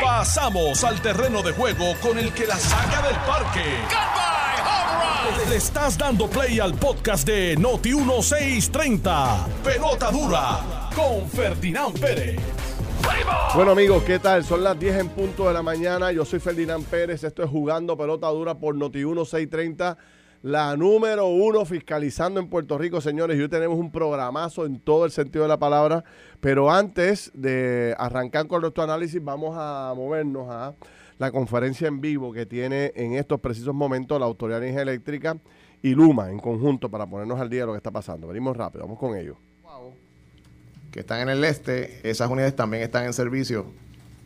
[0.00, 3.64] Pasamos al terreno de juego con el que la saca del parque.
[5.48, 9.46] Le estás dando play al podcast de Noti 1630.
[9.64, 12.40] Pelota dura con Ferdinand Pérez.
[13.54, 14.44] Bueno amigos, ¿qué tal?
[14.44, 16.12] Son las 10 en punto de la mañana.
[16.12, 17.24] Yo soy Ferdinand Pérez.
[17.24, 19.96] Esto es jugando pelota dura por Noti 1630
[20.42, 23.38] la número uno fiscalizando en Puerto Rico, señores.
[23.38, 26.04] Y hoy tenemos un programazo en todo el sentido de la palabra.
[26.40, 30.74] Pero antes de arrancar con nuestro análisis, vamos a movernos a
[31.18, 35.36] la conferencia en vivo que tiene en estos precisos momentos la Autoridad de Energía Eléctrica
[35.80, 38.26] y Luma en conjunto para ponernos al día de lo que está pasando.
[38.26, 39.36] Venimos rápido, vamos con ellos.
[40.90, 43.66] Que están en el este, esas unidades también están en servicio.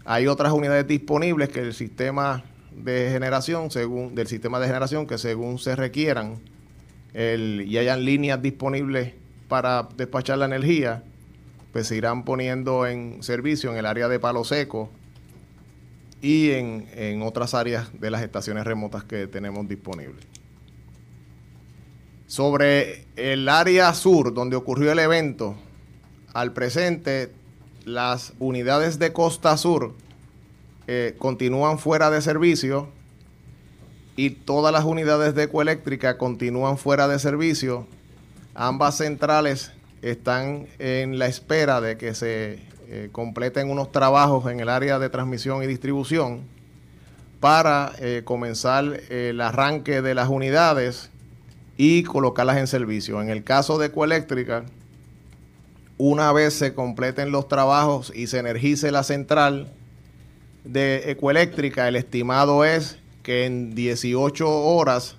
[0.04, 2.42] Hay otras unidades disponibles que el sistema
[2.76, 6.38] de generación, según del sistema de generación, que según se requieran
[7.14, 9.14] el, y hayan líneas disponibles
[9.48, 11.02] para despachar la energía,
[11.72, 14.90] pues se irán poniendo en servicio en el área de Palo Seco
[16.20, 20.24] y en, en otras áreas de las estaciones remotas que tenemos disponibles.
[22.26, 25.56] Sobre el área sur donde ocurrió el evento,
[26.34, 27.30] al presente
[27.84, 29.94] las unidades de Costa Sur
[30.86, 32.88] eh, continúan fuera de servicio
[34.16, 37.86] y todas las unidades de ecoeléctrica continúan fuera de servicio.
[38.54, 44.68] Ambas centrales están en la espera de que se eh, completen unos trabajos en el
[44.68, 46.42] área de transmisión y distribución
[47.40, 51.10] para eh, comenzar el arranque de las unidades
[51.76, 53.20] y colocarlas en servicio.
[53.20, 54.64] En el caso de Ecoeléctrica,
[55.98, 59.72] una vez se completen los trabajos y se energice la central,
[60.66, 65.16] de Ecoeléctrica, el estimado es que en 18 horas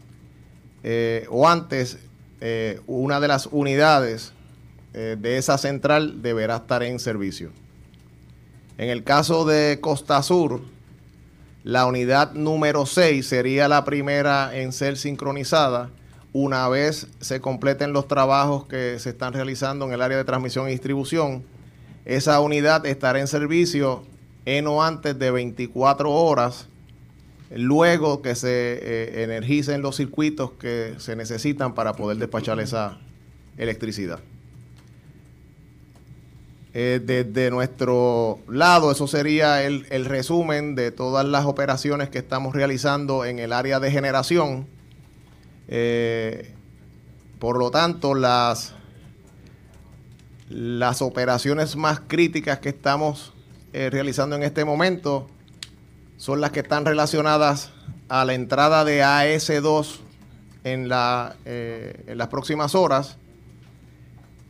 [0.83, 1.97] eh, o antes,
[2.39, 4.33] eh, una de las unidades
[4.93, 7.51] eh, de esa central deberá estar en servicio.
[8.77, 10.61] En el caso de Costa Sur,
[11.63, 15.89] la unidad número 6 sería la primera en ser sincronizada
[16.39, 20.67] una vez se completen los trabajos que se están realizando en el área de transmisión
[20.67, 21.43] y distribución.
[22.05, 24.03] Esa unidad estará en servicio
[24.47, 26.69] en o antes de 24 horas,
[27.53, 32.97] luego que se eh, energicen los circuitos que se necesitan para poder despachar esa
[33.57, 34.19] electricidad.
[36.73, 43.25] Eh, desde nuestro lado, eso sería el, resumen de todas las operaciones que estamos realizando
[43.25, 44.65] en el área de generación.
[45.67, 46.53] Eh,
[47.37, 48.75] por lo tanto, las,
[50.49, 53.33] las operaciones más críticas que estamos
[53.77, 55.27] eh, realizando en este momento
[56.17, 57.69] son las que están relacionadas
[58.09, 59.99] a la entrada de AS2
[60.63, 63.17] en, la, eh, en las próximas horas.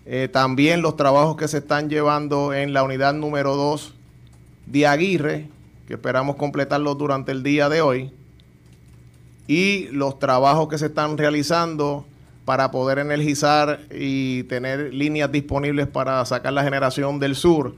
[0.06, 3.96] Eh, también los trabajos que se están llevando en la unidad número 2
[4.66, 5.50] de Aguirre,
[5.90, 8.14] que esperamos completarlos durante el día de hoy.
[9.46, 12.06] Y los trabajos que se están realizando
[12.46, 17.76] para poder energizar y tener líneas disponibles para sacar la generación del sur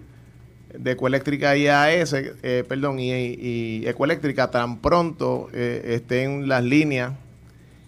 [0.77, 7.13] de Ecoeléctrica y AES, eh, perdón, y, Ecoeléctrica tan pronto eh, estén las líneas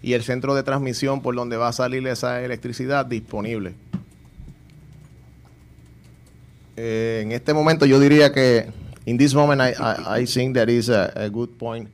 [0.01, 3.73] y el centro de transmisión por donde va a salir esa electricidad disponible.
[6.75, 8.65] Eh, en este momento yo diría que
[9.05, 11.89] in this moment I, I, I think that is a, a, good point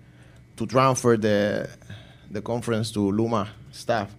[0.56, 1.68] to transfer the,
[2.32, 4.10] the conference to Luma staff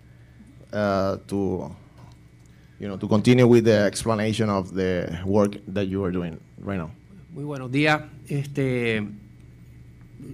[0.72, 1.74] uh, to
[2.80, 6.78] you know, to continue with the explanation of the work that you are doing right
[6.78, 6.90] now.
[7.34, 8.02] Muy buenos días.
[8.28, 9.06] Este,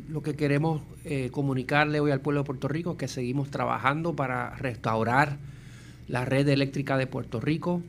[0.09, 4.15] lo que queremos eh, comunicarle hoy al pueblo de Puerto Rico es que seguimos trabajando
[4.15, 5.39] para restaurar
[6.09, 7.83] la red eléctrica de Puerto Rico,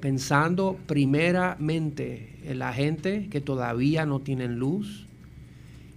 [0.00, 5.06] pensando primeramente en la gente que todavía no tienen luz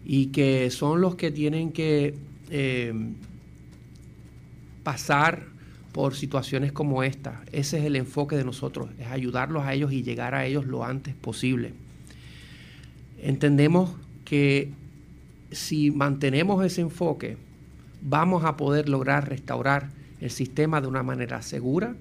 [0.05, 2.15] y que son los que tienen que
[2.49, 2.93] eh,
[4.83, 5.50] pasar
[5.91, 7.41] por situaciones como esta.
[7.51, 10.85] Ese es el enfoque de nosotros, es ayudarlos a ellos y llegar a ellos lo
[10.85, 11.73] antes posible.
[13.21, 13.91] Entendemos
[14.25, 14.71] que
[15.51, 17.37] si mantenemos ese enfoque,
[18.01, 19.89] vamos a poder lograr restaurar
[20.19, 21.95] el sistema de una manera segura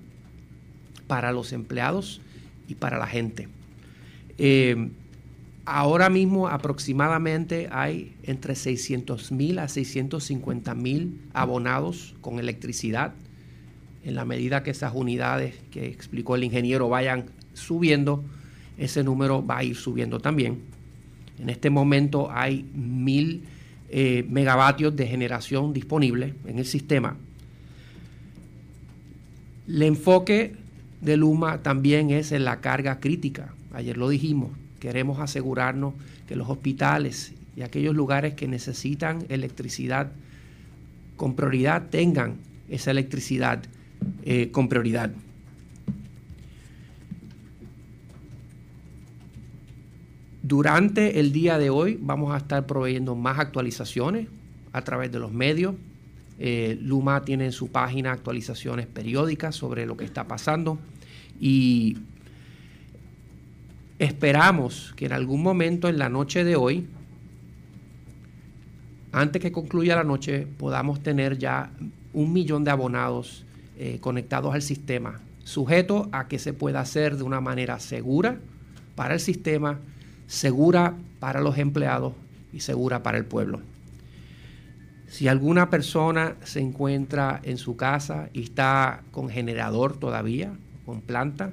[1.07, 2.21] para los empleados
[2.69, 3.49] y para la gente.
[4.39, 4.91] Eh,
[5.65, 13.13] ahora mismo aproximadamente hay entre 600 mil a 650 mil abonados con electricidad
[14.05, 18.25] en la medida que esas unidades que explicó el ingeniero vayan subiendo,
[18.79, 20.61] ese número va a ir subiendo también.
[21.39, 23.43] En este momento hay mil
[23.91, 27.17] eh, megavatios de generación disponible en el sistema.
[29.69, 30.57] El enfoque
[31.01, 33.55] de Luma también es en la carga crítica.
[33.73, 34.51] Ayer lo dijimos.
[34.81, 35.93] queremos asegurarnos
[36.27, 40.11] que los hospitales y aquellos lugares que necesitan electricidad
[41.17, 42.37] con prioridad tengan
[42.71, 43.63] esa electricidad
[44.23, 45.11] eh, con prioridad.
[50.43, 54.27] Durante el día de hoy vamos a estar proveyendo más actualizaciones
[54.73, 55.75] a través de los medios.
[56.39, 60.79] Eh, Luma tiene en su página actualizaciones periódicas sobre lo que está pasando
[61.39, 61.99] y
[63.99, 66.87] esperamos que en algún momento en la noche de hoy,
[69.13, 71.71] antes que concluya la noche, podamos tener ya
[72.13, 73.45] un millón de abonados
[73.83, 78.39] eh, conectados al sistema, sujeto a que se pueda hacer de una manera segura
[78.95, 79.79] para el sistema,
[80.27, 82.13] segura para los empleados
[82.53, 83.63] y segura para el pueblo.
[85.07, 90.53] Si alguna persona se encuentra en su casa y está con generador todavía,
[90.85, 91.53] con planta,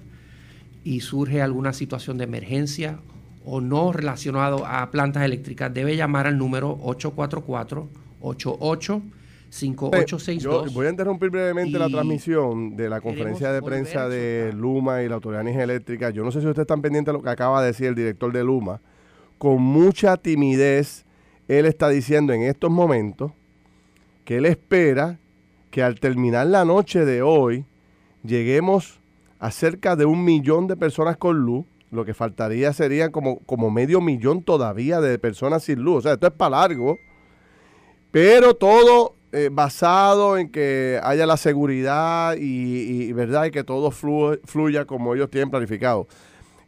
[0.83, 2.99] y surge alguna situación de emergencia
[3.45, 7.87] o no relacionado a plantas eléctricas, debe llamar al número 844
[8.19, 9.01] 88
[9.49, 10.73] 5862.
[10.73, 15.15] voy a interrumpir brevemente la transmisión de la conferencia de prensa de Luma y la
[15.15, 16.09] Autoridad de Energía Eléctrica.
[16.09, 18.31] Yo no sé si ustedes están pendientes de lo que acaba de decir el director
[18.31, 18.81] de Luma.
[19.37, 21.05] Con mucha timidez,
[21.47, 23.31] él está diciendo en estos momentos
[24.25, 25.19] que él espera
[25.71, 27.65] que al terminar la noche de hoy
[28.23, 28.99] lleguemos
[29.39, 31.65] a cerca de un millón de personas con luz.
[31.89, 35.97] Lo que faltaría sería como, como medio millón todavía de personas sin luz.
[35.97, 36.97] O sea, esto es para largo.
[38.11, 44.85] Pero todo eh, basado en que haya la seguridad y, verdad y que todo fluya
[44.85, 46.07] como ellos tienen planificado.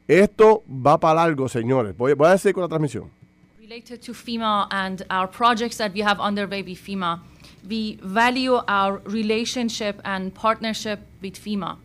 [0.08, 1.96] Esto va para largo, señores.
[1.96, 3.10] Voy, a decir con la transmisión.
[3.62, 7.22] Related to FEMA and our projects that we have under Baby FEMA,
[7.70, 11.78] we value our relationship and partnership with FEMA.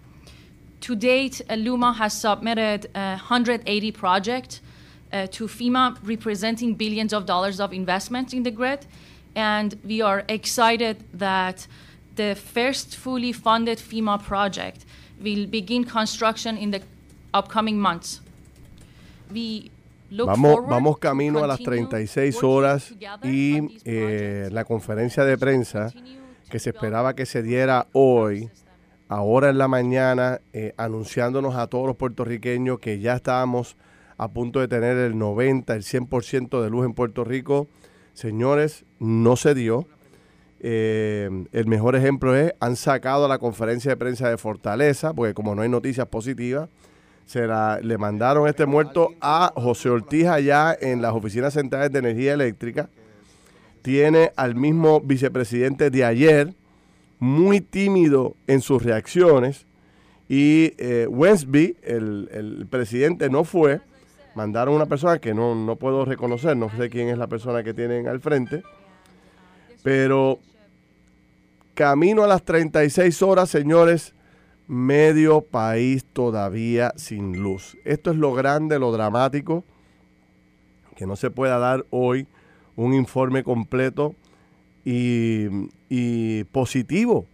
[0.81, 4.61] To date, Luma has submitted 180 projects
[5.13, 8.87] uh, to FEMA, representing billions of dollars of investment in the grid
[9.35, 11.67] and we are excited that
[12.17, 14.85] the first fully funded FEMA project
[15.23, 16.83] will begin construction in the
[17.33, 18.21] upcoming months.
[19.33, 19.71] We
[20.11, 22.95] Vamos, vamos camino a las 36 horas
[23.25, 25.93] y eh, la conferencia de prensa
[26.49, 28.49] que se esperaba que se diera hoy,
[29.09, 33.77] ahora en la mañana, eh, anunciándonos a todos los puertorriqueños que ya estábamos
[34.17, 37.67] a punto de tener el 90, el 100% de luz en Puerto Rico.
[38.15, 39.87] Señores, no se dio.
[40.61, 45.55] Eh, el mejor ejemplo es, han sacado la conferencia de prensa de Fortaleza, porque como
[45.55, 46.71] no hay noticias positivas,
[47.27, 47.47] se
[47.83, 52.89] le mandaron este muerto a José Ortiz allá en las oficinas centrales de energía eléctrica.
[53.83, 56.55] Tiene al mismo vicepresidente de ayer,
[57.19, 59.67] muy tímido en sus reacciones.
[60.29, 63.81] Y eh, Westby, el, el presidente, no fue.
[64.35, 67.75] Mandaron una persona que no, no puedo reconocer, no sé quién es la persona que
[67.75, 68.63] tienen al frente
[69.85, 70.39] pero
[71.75, 74.15] camino a las 36 horas, señores,
[74.67, 77.77] medio país todavía sin luz.
[77.85, 79.63] Esto es lo grande, lo dramático,
[80.97, 82.27] que no se pueda dar hoy
[82.77, 84.15] un informe completo
[84.87, 85.69] y,
[86.51, 87.27] positivo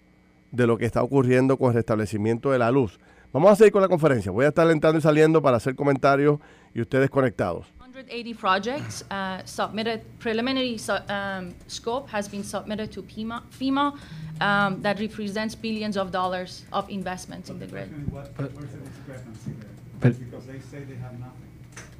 [0.50, 2.98] de lo que está ocurriendo con el restablecimiento de la luz.
[3.32, 4.32] Vamos a seguir con la conferencia.
[4.32, 6.40] Voy a estar entrando y saliendo para hacer comentarios
[6.74, 7.66] y ustedes conectados.
[7.92, 13.94] 180 projects uh, submitted, preliminary su um, scope has been submitted to FEMA
[14.40, 17.88] um, that represents billions of dollars of investments in the grid.
[18.10, 19.52] What, where's the discrepancy
[20.00, 20.12] there?
[20.12, 21.50] Because they say they have nothing.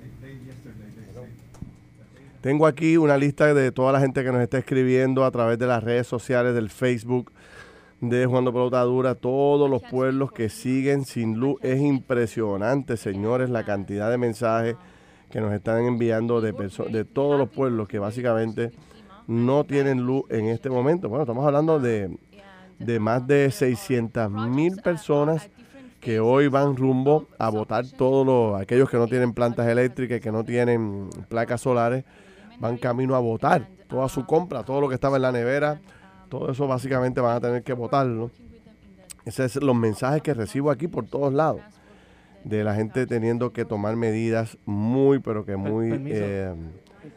[0.01, 1.29] They, they, yesterday they say
[2.41, 5.67] Tengo aquí una lista de toda la gente que nos está escribiendo a través de
[5.67, 7.31] las redes sociales, del Facebook
[8.01, 11.57] de Juan Pelota Dura, todos los pueblos que siguen sin luz.
[11.63, 14.77] Es impresionante, señores, la cantidad de mensajes
[15.31, 16.53] que nos están enviando de,
[16.91, 18.73] de todos los pueblos que básicamente
[19.27, 21.09] no tienen luz en este momento.
[21.09, 22.19] Bueno, estamos hablando de,
[22.79, 25.51] de más de 600 mil personas
[26.01, 30.33] que hoy van rumbo a votar todos los, aquellos que no tienen plantas eléctricas, que
[30.33, 32.05] no tienen placas solares,
[32.59, 35.81] van camino a votar toda su compra, todo lo que estaba en la nevera,
[36.31, 38.31] todo eso básicamente van a tener que votarlo.
[39.27, 41.61] Esos son los mensajes que recibo aquí por todos lados
[42.45, 46.55] de la gente teniendo que tomar medidas muy, pero que muy eh,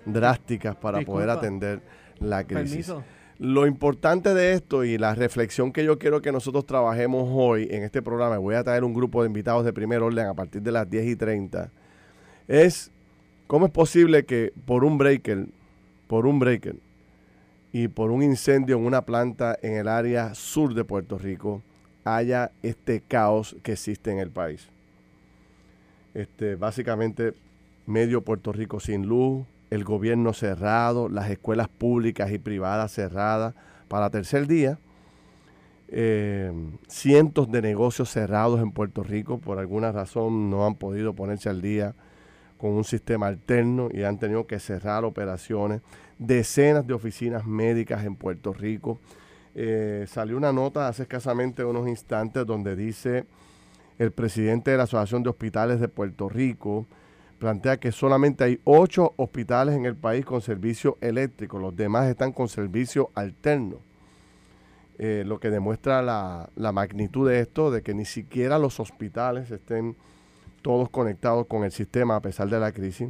[0.06, 1.82] drásticas para poder atender
[2.20, 2.94] la crisis.
[3.40, 7.84] Lo importante de esto y la reflexión que yo quiero que nosotros trabajemos hoy en
[7.84, 10.72] este programa, voy a traer un grupo de invitados de primer orden a partir de
[10.72, 11.72] las 10 y 30,
[12.48, 12.92] es
[13.48, 15.48] cómo es posible que por un breaker,
[16.08, 16.76] por un breaker
[17.74, 21.64] y por un incendio en una planta en el área sur de Puerto Rico
[22.06, 24.70] haya este caos que existe en el país.
[26.14, 27.34] Este, básicamente
[27.88, 33.56] medio Puerto Rico sin luz, el gobierno cerrado, las escuelas públicas y privadas cerradas.
[33.88, 34.78] Para tercer día,
[35.88, 36.54] eh,
[36.88, 41.62] cientos de negocios cerrados en Puerto Rico por alguna razón no han podido ponerse al
[41.62, 41.96] día
[42.58, 45.82] con un sistema alterno y han tenido que cerrar operaciones.
[46.20, 49.00] Decenas de oficinas médicas en Puerto Rico.
[49.56, 53.26] Eh, salió una nota hace escasamente unos instantes donde dice
[54.00, 56.86] el presidente de la Asociación de Hospitales de Puerto Rico,
[57.38, 62.32] plantea que solamente hay ocho hospitales en el país con servicio eléctrico, los demás están
[62.32, 63.78] con servicio alterno.
[65.00, 69.50] Eh, lo que demuestra la, la, magnitud de esto, de que ni siquiera los hospitales
[69.50, 69.96] estén
[70.62, 73.10] todos conectados con el sistema a pesar de la crisis.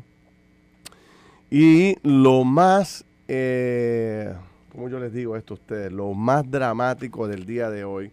[1.56, 4.34] Y lo más, eh,
[4.72, 8.12] como yo les digo esto a ustedes, lo más dramático del día de hoy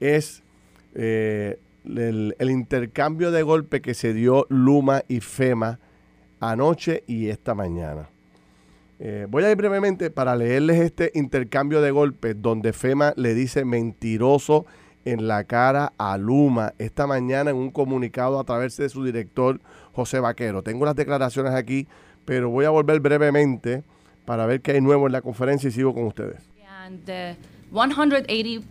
[0.00, 0.42] es
[0.96, 5.78] eh, el, el, intercambio de golpe que se dio Luma y FEMA
[6.40, 8.08] anoche y esta mañana.
[8.98, 13.64] Eh, voy a ir brevemente para leerles este intercambio de golpes donde FEMA le dice
[13.64, 14.66] mentiroso
[15.04, 19.60] en la cara a Luma esta mañana en un comunicado a través de su director
[19.92, 20.64] José Vaquero.
[20.64, 21.86] Tengo las declaraciones aquí,
[22.26, 23.82] pero voy a volver brevemente
[24.26, 26.42] para ver qué hay nuevo en la conferencia y sigo con ustedes.
[26.84, 27.36] And the
[27.72, 28.64] 180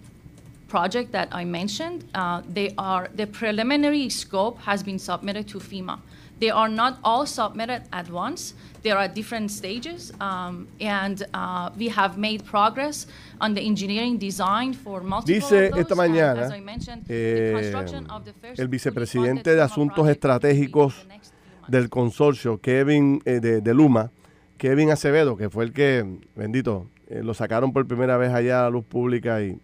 [0.68, 6.00] project that I mentioned, uh, they are the preliminary scope has been submitted to FEMA.
[6.40, 8.54] They are not all submitted at once.
[8.84, 13.08] There are different stages, um, and uh, we have made progress
[13.40, 17.14] on the engineering design for multiple Dice of esta and mañana as I mentioned, eh,
[17.14, 20.94] the construction of the first el vicepresidente de Asuntos Estratégicos
[21.68, 24.12] del consorcio, Kevin eh, de, Luma,
[24.58, 28.64] Kevin Acevedo, que fue el que, bendito, eh, lo sacaron por primera vez allá a
[28.64, 29.60] la luz pública y,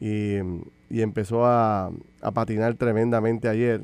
[0.00, 1.90] y, empezó a,
[2.32, 3.82] patinar tremendamente ayer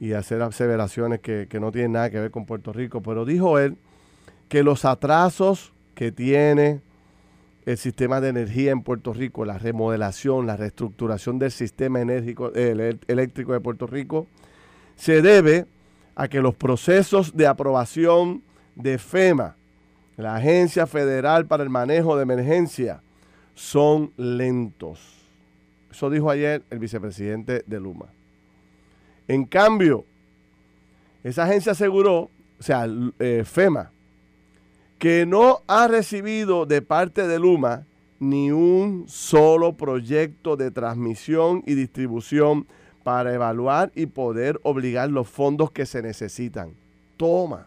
[0.00, 3.02] y a hacer aseveraciones que, que no tienen nada que ver con Puerto Rico.
[3.02, 3.76] Pero dijo él
[4.48, 6.80] que los atrasos que tiene
[7.64, 12.50] el sistema de energía en Puerto Rico, la remodelación, la reestructuración del sistema eléctrico
[13.52, 14.26] de Puerto Rico,
[14.96, 15.66] se debe
[16.14, 18.42] a que los procesos de aprobación
[18.74, 19.56] de FEMA,
[20.16, 23.02] la Agencia Federal para el Manejo de Emergencia,
[23.54, 25.00] son lentos.
[25.90, 28.06] Eso dijo ayer el vicepresidente de Luma.
[29.28, 30.04] En cambio,
[31.22, 32.86] esa agencia aseguró, o sea,
[33.18, 33.90] eh, FEMA,
[34.98, 37.84] que no ha recibido de parte de Luma
[38.20, 42.66] ni un solo proyecto de transmisión y distribución
[43.02, 46.74] para evaluar y poder obligar los fondos que se necesitan.
[47.16, 47.66] Toma.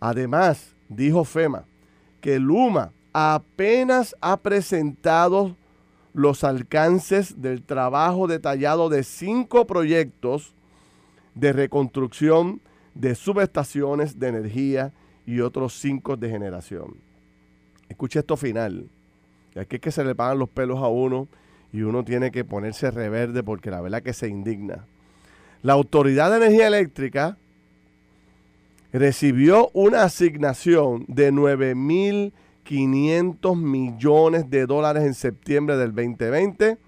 [0.00, 1.64] Además, dijo FEMA
[2.20, 5.56] que Luma apenas ha presentado
[6.12, 10.54] los alcances del trabajo detallado de cinco proyectos
[11.34, 12.60] de reconstrucción
[12.94, 14.92] de subestaciones de energía
[15.26, 16.96] y otros cinco de generación.
[17.88, 18.88] Escuche esto final.
[19.54, 21.28] Aquí es que se le pagan los pelos a uno
[21.76, 24.86] y uno tiene que ponerse reverde porque la verdad que se indigna.
[25.60, 27.36] La Autoridad de Energía Eléctrica
[28.94, 36.78] recibió una asignación de 9.500 millones de dólares en septiembre del 2020,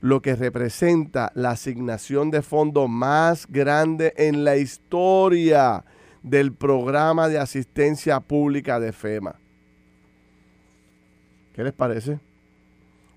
[0.00, 5.84] lo que representa la asignación de fondos más grande en la historia
[6.22, 9.34] del programa de asistencia pública de FEMA.
[11.54, 12.20] ¿Qué les parece?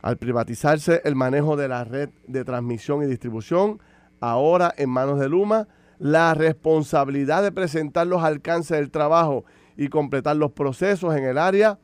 [0.06, 3.80] Al privatizarse el manejo de la red de transmisión y distribución,
[4.20, 9.46] ahora en manos de Luma, la responsabilidad de presentar los alcances del trabajo
[9.76, 11.80] y completar los procesos en el área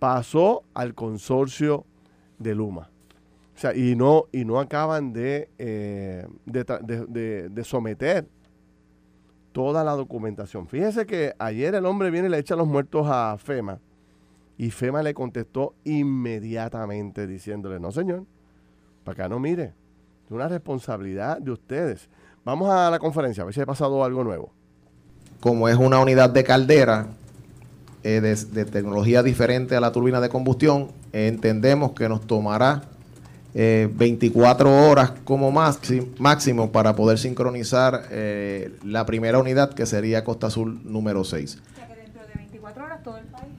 [0.00, 1.86] pasó al consorcio
[2.40, 2.90] de Luma.
[3.54, 8.26] O sea, y no, y no acaban de, eh, de, de someter
[9.52, 10.66] toda la documentación.
[10.66, 13.78] Fíjese que ayer el hombre viene y le echa los muertos a FEMA
[14.56, 18.24] y FEMA le contestó inmediatamente diciéndole, no señor,
[19.04, 19.74] para acá no mire,
[20.24, 22.08] es una responsabilidad de ustedes.
[22.44, 24.52] Vamos a la conferencia, a ver si ha pasado algo nuevo.
[25.40, 27.08] como es una unidad de caldera
[28.02, 32.82] eh, de, de tecnología diferente a la turbina de combustión, eh, entendemos que nos tomará
[33.56, 40.24] eh, 24 horas como máximo, máximo para poder sincronizar eh, la primera unidad que sería
[40.24, 41.62] Costa Azul número 6.
[41.62, 43.52] O sea que dentro de 24 horas todo el país.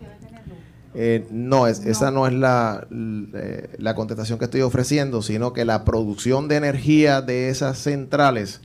[0.98, 5.66] Eh, no, es, esa no es la, eh, la contestación que estoy ofreciendo, sino que
[5.66, 8.62] la producción de energía de esas centrales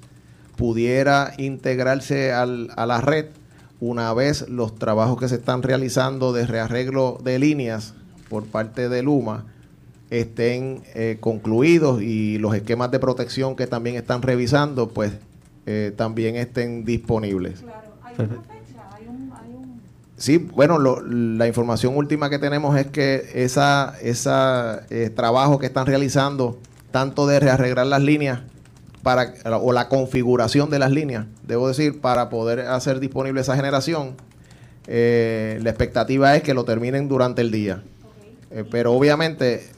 [0.56, 3.26] pudiera integrarse al- a la red
[3.80, 7.94] una vez los trabajos que se están realizando de rearreglo de líneas
[8.28, 9.46] por parte de Luma
[10.10, 15.12] estén eh, concluidos y los esquemas de protección que también están revisando, pues
[15.66, 17.60] eh, también estén disponibles.
[17.60, 19.80] Claro, hay una fecha, hay un, hay un
[20.20, 25.64] Sí, bueno, lo- la información última que tenemos es que esa, esa eh, trabajo que
[25.64, 26.58] están realizando,
[26.90, 28.40] tanto de rearreglar las líneas
[29.02, 34.14] para, o la configuración de las líneas, debo decir, para poder hacer disponible esa generación,
[34.86, 37.82] eh, la expectativa es que lo terminen durante el día.
[38.50, 39.70] Eh, pero obviamente,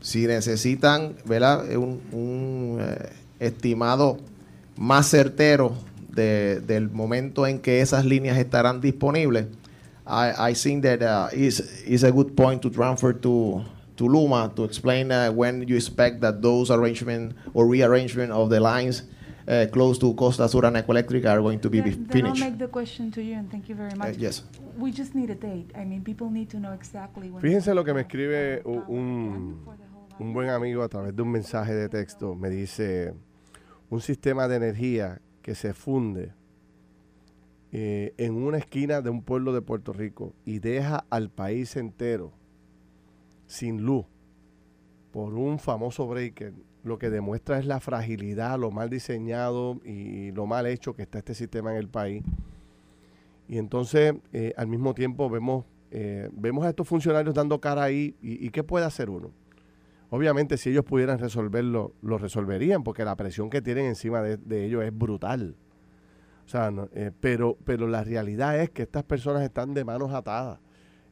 [0.00, 1.68] si necesitan ¿verdad?
[1.76, 2.80] Un, un,
[3.38, 4.16] estimado
[4.78, 5.74] más certero
[6.16, 9.46] de- del momento en que esas líneas estarán disponibles,
[10.08, 13.62] I, I think that uh, is is a good point to transfer to
[13.96, 18.60] to Luma to explain uh, when you expect that those arrangement or rearrangement of the
[18.60, 19.04] lines
[19.48, 22.34] uh, close to Costa Sur and Ecoelectric are going to be Then- be Then I'll
[22.34, 22.44] finished.
[22.44, 24.16] make the question to you and thank you very Uh, much.
[24.18, 24.44] yes.
[24.78, 25.72] We just need a date.
[25.74, 27.40] I mean, people need to know exactly when.
[27.40, 29.56] Fíjense lo que me escribe un,
[30.20, 32.34] un- buen amigo a través de un mensaje de texto.
[32.34, 33.14] Me dice,
[33.90, 36.32] un sistema de energía que se funde
[37.70, 42.32] eh, en una esquina de un pueblo de Puerto Rico y deja al país entero
[43.46, 44.06] sin luz
[45.12, 50.46] por un famoso breaker, lo que demuestra es la fragilidad, lo mal diseñado y lo
[50.46, 52.24] mal hecho que está este sistema en el país.
[53.46, 58.16] Y entonces, eh, al mismo tiempo, vemos, eh, vemos a estos funcionarios dando cara ahí.
[58.20, 59.30] ¿Y, y qué puede hacer uno?
[60.16, 64.82] Obviamente, si ellos pudieran resolverlo, lo resolverían, porque la presión que tienen encima de, ellos
[64.82, 65.56] es brutal.
[66.46, 70.58] O sea, eh, pero, pero la realidad es que estas personas están de manos atadas.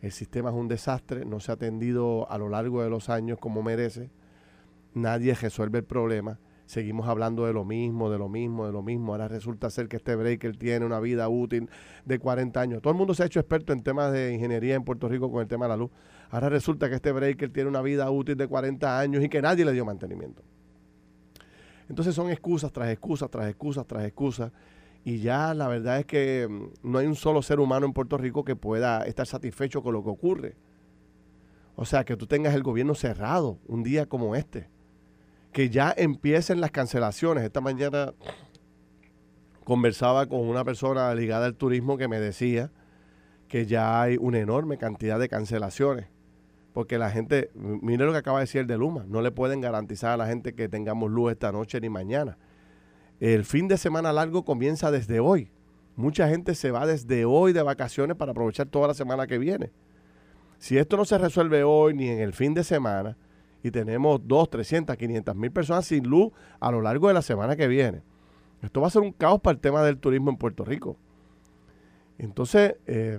[0.00, 3.38] El sistema es un desastre, no se ha atendido a lo largo de los años
[3.38, 4.10] como merece.
[4.94, 6.38] Nadie resuelve el problema.
[6.66, 9.12] Seguimos hablando de lo mismo, de lo mismo, de lo mismo.
[9.12, 11.68] Ahora resulta ser que este breaker tiene una vida útil
[12.06, 12.82] de 40 años.
[12.82, 15.42] Todo el mundo se ha hecho experto en temas de ingeniería en Puerto Rico con
[15.42, 15.90] el tema de la luz.
[16.30, 19.64] Ahora resulta que este breaker tiene una vida útil de 40 años y que nadie
[19.64, 20.42] le dio mantenimiento.
[21.88, 24.50] Entonces son excusas tras excusas, tras excusas, tras excusas.
[25.04, 28.16] Y ya la verdad es que mm, no hay un solo ser humano en Puerto
[28.16, 30.56] Rico que pueda estar satisfecho con lo que ocurre.
[31.76, 34.68] O sea, que tú tengas el gobierno cerrado un día como este.
[35.54, 37.44] Que ya empiecen las cancelaciones.
[37.44, 38.12] Esta mañana
[39.62, 42.72] conversaba con una persona ligada al turismo que me decía
[43.46, 46.06] que ya hay una enorme cantidad de cancelaciones.
[46.72, 49.60] Porque la gente, mire lo que acaba de decir el de Luma, no le pueden
[49.60, 52.36] garantizar a la gente que tengamos luz esta noche ni mañana.
[53.20, 55.52] El fin de semana largo comienza desde hoy.
[55.94, 59.70] Mucha gente se va desde hoy de vacaciones para aprovechar toda la semana que viene.
[60.58, 63.16] Si esto no se resuelve hoy ni en el fin de semana
[63.64, 67.56] y tenemos 2, 300, 500 mil personas sin luz a lo largo de la semana
[67.56, 68.02] que viene,
[68.62, 70.98] esto va a ser un caos para el tema del turismo en Puerto Rico.
[72.18, 73.18] Entonces, eh,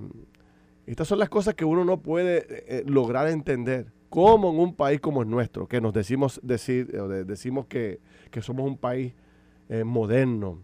[0.85, 3.91] estas son las cosas que uno no puede eh, eh, lograr entender.
[4.09, 6.87] Cómo en un país como el nuestro, que nos decimos decir,
[7.25, 7.99] decimos que,
[8.31, 9.13] que somos un país
[9.83, 10.61] moderno,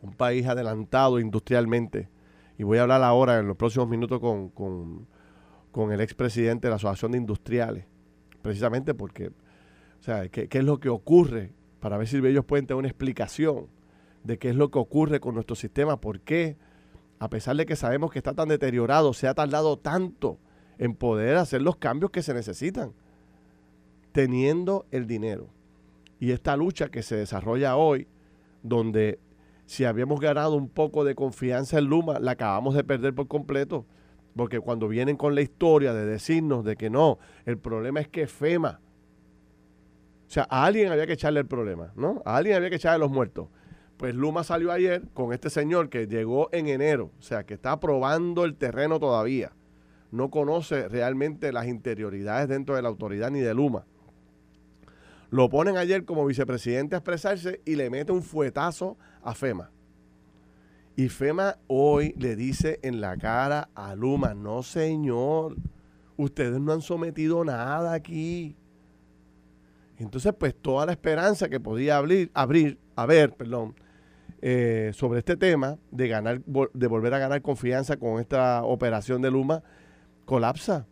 [0.00, 2.08] un país adelantado industrialmente.
[2.56, 5.06] Y voy a hablar ahora en los próximos minutos con, con,
[5.72, 7.84] con el expresidente de la Asociación de Industriales,
[8.44, 11.54] precisamente porque, o sea, ¿qué, qué es lo que ocurre?
[11.80, 13.68] Para ver si ellos pueden tener una explicación
[14.22, 16.58] de qué es lo que ocurre con nuestro sistema, por qué,
[17.20, 20.38] a pesar de que sabemos que está tan deteriorado, se ha tardado tanto
[20.76, 22.92] en poder hacer los cambios que se necesitan,
[24.12, 25.48] teniendo el dinero.
[26.20, 28.06] Y esta lucha que se desarrolla hoy,
[28.62, 29.20] donde
[29.64, 33.86] si habíamos ganado un poco de confianza en Luma, la acabamos de perder por completo.
[34.36, 38.26] Porque cuando vienen con la historia de decirnos de que no, el problema es que
[38.26, 38.80] FEMA,
[40.26, 42.22] o sea, a alguien había que echarle el problema, ¿no?
[42.24, 43.48] A alguien había que echarle los muertos.
[43.96, 47.78] Pues Luma salió ayer con este señor que llegó en enero, o sea, que está
[47.78, 49.52] probando el terreno todavía.
[50.10, 53.86] No conoce realmente las interioridades dentro de la autoridad ni de Luma.
[55.30, 59.70] Lo ponen ayer como vicepresidente a expresarse y le mete un fuetazo a FEMA.
[60.96, 65.56] Y FEMA hoy le dice en la cara a Luma, no señor,
[66.16, 68.56] ustedes no han sometido nada aquí.
[69.98, 73.74] Entonces, pues toda la esperanza que podía abrir, abrir haber, perdón,
[74.40, 79.30] eh, sobre este tema de ganar, de volver a ganar confianza con esta operación de
[79.30, 79.62] Luma,
[80.24, 80.86] colapsa.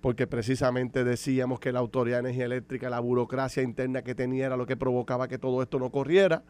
[0.00, 4.56] Porque precisamente decíamos que la Autoridad de Energía Eléctrica, la burocracia interna que tenía era
[4.56, 6.42] lo que provocaba que todo esto no corriera.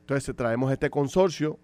[0.00, 1.58] Entonces traemos este consorcio,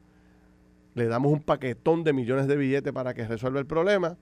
[0.96, 4.16] le damos un paquetón de millones de billetes para que resuelva el problema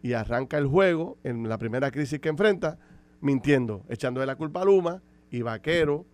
[0.00, 2.78] y arranca el juego en la primera crisis que enfrenta,
[3.20, 6.06] mintiendo, echándole la culpa a Luma y Vaquero,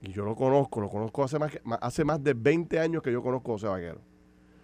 [0.00, 3.22] y yo lo conozco, lo conozco hace más, hace más de 20 años que yo
[3.22, 4.00] conozco a José Vaquero.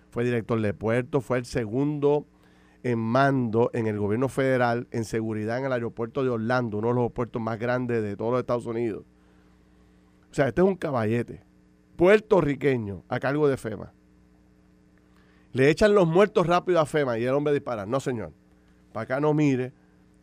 [0.09, 2.27] Fue director de puerto, fue el segundo
[2.83, 6.95] en mando en el gobierno federal en seguridad en el aeropuerto de Orlando, uno de
[6.95, 9.05] los puertos más grandes de todos los Estados Unidos.
[10.31, 11.43] O sea, este es un caballete
[11.97, 13.93] puertorriqueño a cargo de FEMA.
[15.55, 17.87] Le echan los muertos rápido a FEMA y el hombre dispara.
[17.87, 18.33] No, señor.
[18.93, 19.73] Para acá no mire.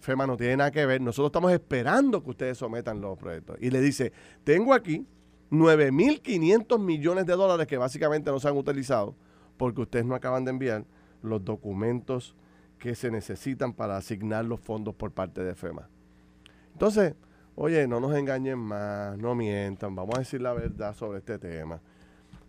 [0.01, 1.01] FEMA no tiene nada que ver.
[1.01, 3.55] Nosotros estamos esperando que ustedes sometan los proyectos.
[3.61, 4.11] Y le dice,
[4.43, 5.07] tengo aquí
[5.49, 9.15] 9.500 millones de dólares que básicamente no se han utilizado
[9.55, 10.85] porque ustedes no acaban de enviar
[11.21, 12.35] los documentos
[12.77, 15.87] que se necesitan para asignar los fondos por parte de FEMA.
[16.73, 17.15] Entonces,
[17.55, 21.79] oye, no nos engañen más, no mientan, vamos a decir la verdad sobre este tema.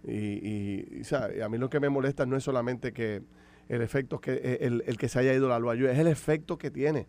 [0.07, 3.23] Y, a mí lo que me molesta no es solamente que
[3.69, 6.71] el efecto que eh, el, que se haya ido la luz, es el efecto que
[6.71, 7.07] tiene.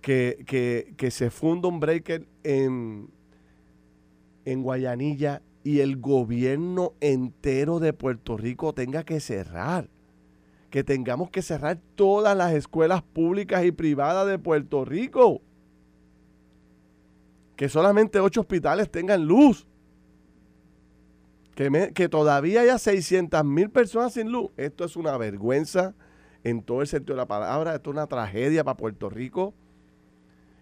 [0.00, 0.44] Que,
[0.96, 3.10] que, se funda un breaker en,
[4.44, 9.88] en Guayanilla y el gobierno entero de Puerto Rico tenga que cerrar.
[10.70, 15.42] Que tengamos que cerrar todas las escuelas públicas y privadas de Puerto Rico.
[17.56, 19.66] Que solamente ocho hospitales tengan luz
[21.56, 24.50] que, todavía haya 600 mil personas sin luz.
[24.58, 25.94] Esto es una vergüenza
[26.44, 27.74] en todo el sentido de la palabra.
[27.74, 29.54] Esto es una tragedia para Puerto Rico.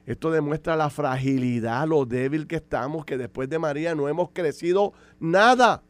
[0.07, 4.93] Esto demuestra la fragilidad, lo débil que estamos, que después de María no hemos crecido
[5.19, 5.83] nada.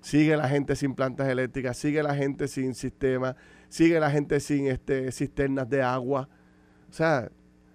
[0.00, 3.36] Sigue la gente sin plantas eléctricas, sigue la gente sin sistema,
[3.68, 6.30] sigue la gente sin este, cisternas de agua.
[6.88, 7.30] O sea,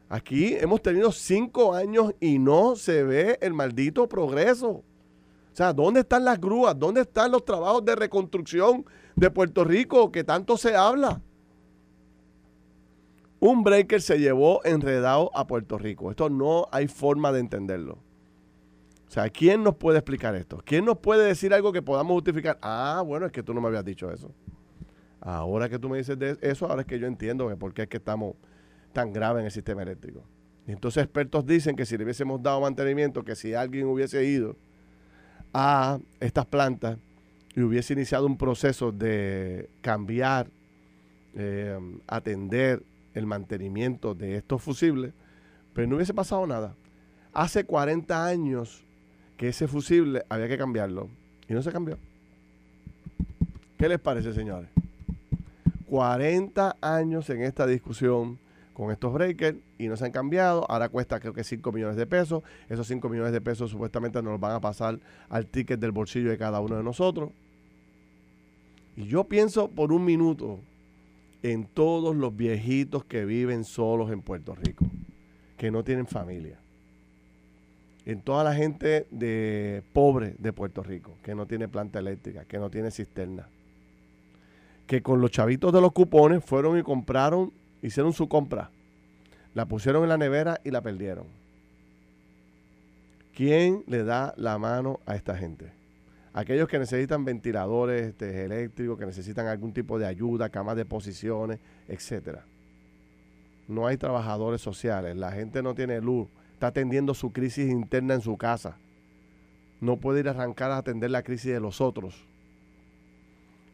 [0.10, 4.84] aquí hemos tenido cinco años y no se ve el maldito progreso.
[5.54, 6.78] O sea, ¿dónde están las grúas?
[6.78, 8.84] ¿Dónde están los trabajos de reconstrucción
[9.16, 11.22] de Puerto Rico que tanto se habla?
[13.40, 16.10] Un breaker se llevó enredado a Puerto Rico.
[16.10, 18.00] Esto no hay forma de entenderlo.
[19.08, 20.60] O sea, ¿quién nos puede explicar esto?
[20.66, 22.58] ¿Quién nos puede decir algo que podamos justificar?
[22.64, 24.32] Ah, bueno, es que tú no me habías dicho eso.
[25.22, 27.90] Ahora que tú me dices de eso, ahora es que yo entiendo por qué es
[27.90, 28.34] que estamos
[28.92, 30.24] tan graves en el sistema eléctrico.
[30.66, 34.58] Y entonces expertos dicen que si le hubiésemos dado mantenimiento, que si alguien hubiese ido
[35.54, 36.98] a estas plantas
[37.56, 40.48] y hubiese iniciado un proceso de cambiar,
[41.36, 42.82] eh, atender
[43.14, 45.14] el mantenimiento de estos fusibles,
[45.74, 46.74] pero no hubiese pasado nada.
[47.32, 48.84] Hace 40 años
[49.38, 51.10] que ese fusible había que cambiarlo
[51.48, 51.98] y no se cambió.
[53.78, 54.70] ¿Qué les parece, señores?
[55.88, 58.40] 40 años en esta discusión
[58.74, 60.70] con estos breakers y no se han cambiado.
[60.70, 62.44] Ahora cuesta creo que 5 millones de pesos.
[62.70, 66.30] Esos 5 millones de pesos supuestamente nos los van a pasar al ticket del bolsillo
[66.30, 67.32] de cada uno de nosotros.
[68.96, 70.60] Y yo pienso por un minuto
[71.42, 74.86] en todos los viejitos que viven solos en Puerto Rico,
[75.58, 76.58] que no tienen familia.
[78.06, 82.60] En toda la gente de pobre de Puerto Rico, que no tiene planta eléctrica, que
[82.60, 83.48] no tiene cisterna.
[84.88, 87.52] Que con los chavitos de los cupones fueron y compraron
[87.84, 88.72] hicieron su compra,
[89.54, 91.28] la pusieron en la nevera y la perdieron.
[93.36, 95.72] ¿Quién le da la mano a esta gente?
[96.34, 101.60] Aquellos que necesitan ventiladores este, eléctricos, que necesitan algún tipo de ayuda, camas de posiciones,
[101.88, 102.46] etcétera.
[103.68, 108.22] No hay trabajadores sociales, la gente no tiene luz, está atendiendo su crisis interna en
[108.22, 108.78] su casa.
[109.80, 112.26] No puede ir a arrancar a atender la crisis de los otros.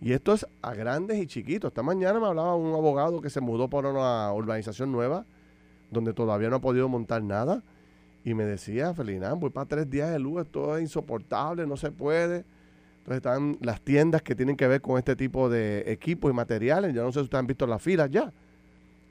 [0.02, 1.70] Y esto es a grandes y chiquitos.
[1.70, 5.26] Esta mañana me hablaba un abogado que se mudó por una urbanización nueva,
[5.92, 7.64] donde todavía no ha podido montar nada.
[8.24, 11.92] Y me decía, Felinán, voy para tres días de luz, esto es insoportable, no se
[11.92, 12.46] puede.
[13.00, 16.94] Entonces están las tiendas que tienen que ver con este tipo de equipos y materiales.
[16.94, 18.32] Yo no sé si ustedes han visto las filas ya.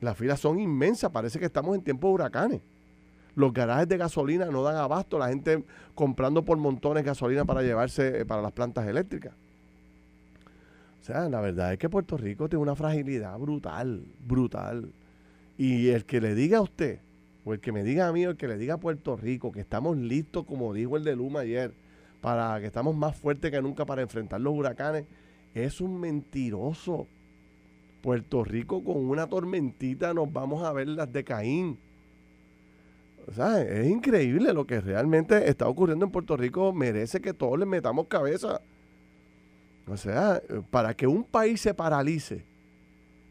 [0.01, 2.61] Las filas son inmensas, parece que estamos en tiempos de huracanes.
[3.35, 8.20] Los garajes de gasolina no dan abasto, la gente comprando por montones gasolina para llevarse
[8.20, 9.35] eh, para las plantas eléctricas.
[11.00, 14.92] O sea, la verdad es que Puerto Rico tiene una fragilidad brutal, brutal.
[15.56, 17.00] Y el que le diga a usted,
[17.44, 19.52] o el que me diga a mí, o el que le diga a Puerto Rico
[19.52, 21.72] que estamos listos, como dijo el de Luma ayer,
[22.20, 25.06] para que estamos más fuertes que nunca para enfrentar los huracanes,
[25.54, 27.06] es un mentiroso.
[28.02, 31.78] Puerto Rico con una tormentita nos vamos a ver las de Caín.
[33.26, 36.72] O sea, es increíble lo que realmente está ocurriendo en Puerto Rico.
[36.72, 38.61] Merece que todos le metamos cabeza.
[39.90, 42.44] O sea, para que un país se paralice,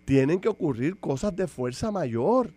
[0.05, 2.49] tienen que ocurrir cosas de fuerza mayor.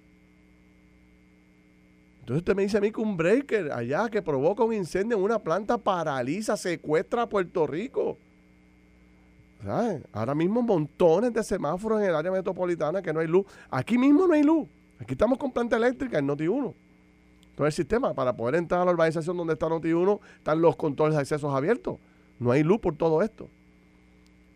[2.20, 5.22] Entonces usted me dice a mí que un breaker allá que provoca un incendio en
[5.22, 8.16] una planta paraliza, secuestra a Puerto Rico.
[9.64, 10.02] ¿Sabes?
[10.12, 13.44] Ahora mismo montones de semáforos en el área metropolitana que no hay luz.
[13.68, 14.66] Aquí mismo no hay luz.
[14.98, 16.72] Aquí estamos con planta eléctrica en Noti1.
[17.56, 21.16] Todo el sistema para poder entrar a la urbanización donde está Noti1 están los controles
[21.16, 21.98] de accesos abiertos.
[22.38, 23.48] No hay luz por todo esto.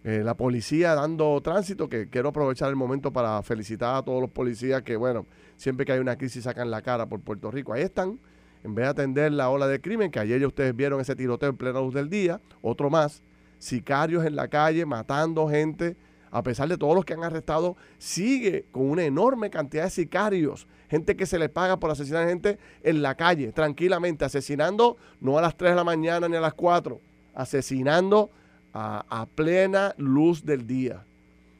[0.04, 4.30] Eh, la policía dando tránsito, que quiero aprovechar el momento para felicitar a todos los
[4.30, 7.72] policías que, bueno, siempre que hay una crisis sacan la cara por Puerto Rico.
[7.72, 8.20] Ahí están
[8.64, 11.48] en vez de atender la ola de crimen, que ayer ya ustedes vieron ese tiroteo
[11.48, 13.22] en plena luz del día, otro más,
[13.58, 15.96] sicarios en la calle matando gente,
[16.30, 20.66] a pesar de todos los que han arrestado, sigue con una enorme cantidad de sicarios,
[20.90, 25.42] gente que se le paga por asesinar gente en la calle, tranquilamente, asesinando no a
[25.42, 27.00] las 3 de la mañana ni a las 4,
[27.34, 28.30] asesinando
[28.74, 31.04] a, plena luz del día.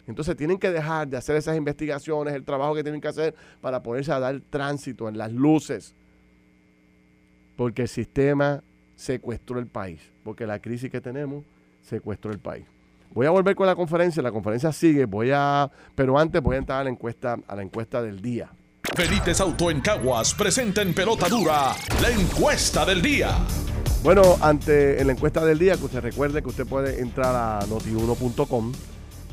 [0.06, 3.82] Entonces tienen que dejar de hacer esas investigaciones, el trabajo que tienen que hacer para
[3.82, 5.94] ponerse a dar tránsito en las luces.
[7.56, 8.62] Porque el sistema
[8.96, 10.00] secuestró el país.
[10.24, 11.44] Porque la crisis que tenemos
[11.82, 12.66] secuestró el país.
[13.12, 16.58] Voy a volver con la conferencia, la conferencia sigue, voy a, pero antes voy a
[16.58, 18.50] entrar a la encuesta, a la encuesta del día.
[18.96, 23.36] Felites Auto en Caguas presenta en pelota dura la encuesta del día.
[24.04, 27.66] Bueno, ante en la encuesta del día, que usted recuerde que usted puede entrar a
[27.66, 28.72] notiuno.com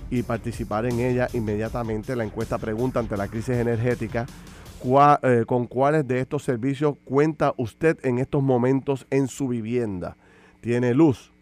[0.09, 2.15] y participar en ella inmediatamente.
[2.15, 4.25] La encuesta pregunta ante la crisis energética,
[4.81, 10.15] ¿cuá- eh, ¿con cuáles de estos servicios cuenta usted en estos momentos en su vivienda?
[10.61, 11.33] ¿Tiene luz?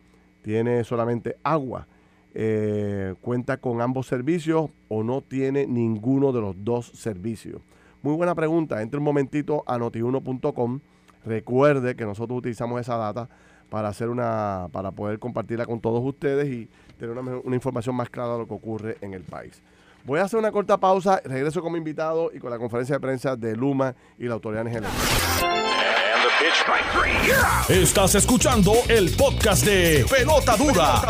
[0.42, 1.86] ¿Tiene solamente agua?
[2.34, 7.62] Eh, ¿Cuenta con ambos servicios o no tiene ninguno de los dos servicios?
[8.02, 8.82] Muy buena pregunta.
[8.82, 10.80] Entre un momentito a notiuno.com.
[11.26, 13.30] Recuerde que nosotros utilizamos esa data
[13.70, 17.96] para hacer una, para poder compartirla con todos ustedes y tener una, mejor- una información
[17.96, 19.62] más clara de lo que ocurre en el país.
[20.06, 23.36] Voy a hacer una corta pausa, regreso como invitado y con la conferencia de prensa
[23.36, 24.92] de Luma y la autoridad energética.
[27.70, 31.02] Estás escuchando el podcast de Pelota Dura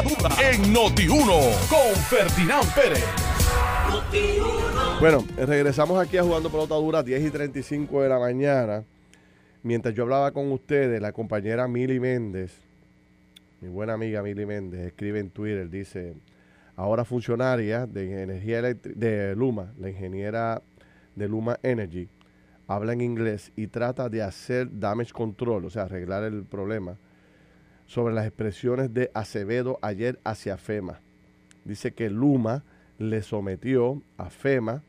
[0.52, 3.06] en Noti1 con Ferdinand Pérez.
[5.00, 8.84] Bueno, regresamos aquí a Jugando Pelota Dura, 10 y 35 de la mañana.
[9.62, 12.58] Mientras yo hablaba con ustedes, la compañera Mili Méndez,
[13.60, 16.14] mi buena amiga Mili Méndez, escribe en Twitter, dice,
[16.78, 20.62] ahora funcionaria de energía de Luma, la ingeniera
[21.14, 22.08] de Luma Energy,
[22.68, 26.96] habla en inglés y trata de hacer damage control, o sea, arreglar el problema,
[27.86, 31.02] sobre las expresiones de Acevedo ayer hacia FEMA.
[31.66, 32.64] Dice que Luma
[32.98, 34.84] le sometió a FEMA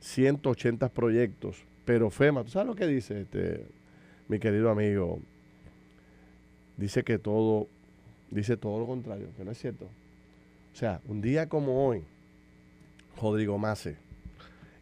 [0.00, 3.64] 180 proyectos, pero FEMA, ¿tú sabes lo que dice este,
[4.28, 5.20] mi querido amigo?
[6.76, 7.68] Dice que todo,
[8.30, 9.86] dice todo lo contrario, que no es cierto.
[10.72, 12.04] O sea, un día como hoy,
[13.20, 13.96] Rodrigo Mace,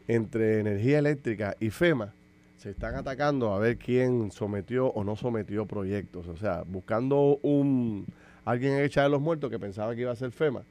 [0.08, 2.12] entre energía eléctrica y FEMA,
[2.58, 6.26] se están atacando a ver quién sometió o no sometió proyectos.
[6.28, 8.06] O sea, buscando un
[8.44, 10.62] alguien en echar de los muertos que pensaba que iba a ser FEMA.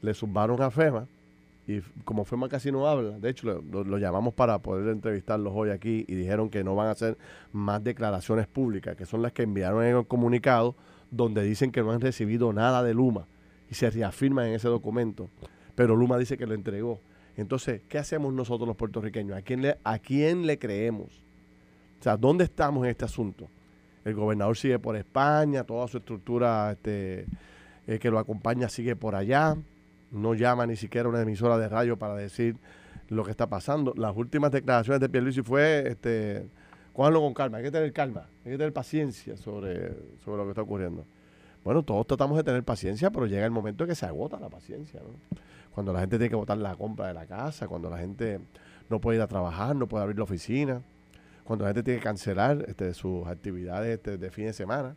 [0.00, 1.06] Le zumbaron a FEMA
[1.68, 6.06] y como FEMA casi no habla, de hecho lo, llamamos para poder entrevistarlos hoy aquí
[6.08, 7.18] y dijeron que no van a hacer
[7.52, 10.74] más declaraciones públicas, que son las que enviaron en el comunicado
[11.10, 13.26] donde dicen que no han recibido nada de Luma
[13.70, 15.28] y se reafirma en ese documento,
[15.74, 17.02] pero Luma dice que lo entregó.
[17.36, 19.36] Entonces, ¿qué hacemos nosotros los puertorriqueños?
[19.36, 21.22] ¿A quién le, a quién le creemos?
[22.00, 23.46] O sea, ¿dónde estamos en este asunto?
[24.06, 27.26] El gobernador sigue por España, toda su estructura este,
[27.86, 29.54] eh, que lo acompaña sigue por allá.
[30.10, 32.56] No llama ni siquiera una emisora de radio para decir
[33.08, 33.94] lo que está pasando.
[33.96, 36.48] Las últimas declaraciones de Pierluisi fue, este,
[36.92, 39.94] cójanlo con calma, hay que tener calma, hay que tener paciencia sobre,
[40.24, 41.04] sobre lo que está ocurriendo.
[41.64, 44.48] Bueno, todos tratamos de tener paciencia, pero llega el momento en que se agota la
[44.48, 45.38] paciencia, ¿no?
[45.70, 48.40] Cuando la gente tiene que votar la compra de la casa, cuando la gente
[48.88, 50.82] no puede ir a trabajar, no puede abrir la oficina,
[51.44, 54.96] cuando la gente tiene que cancelar este, sus actividades este, de fin de semana,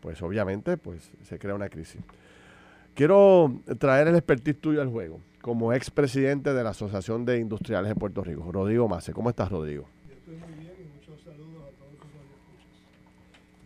[0.00, 2.02] pues obviamente pues, se crea una crisis.
[2.94, 7.98] Quiero traer el expertise tuyo al juego, como expresidente de la Asociación de Industriales en
[7.98, 9.12] Puerto Rico, Rodrigo Mace.
[9.12, 9.86] ¿Cómo estás, Rodrigo?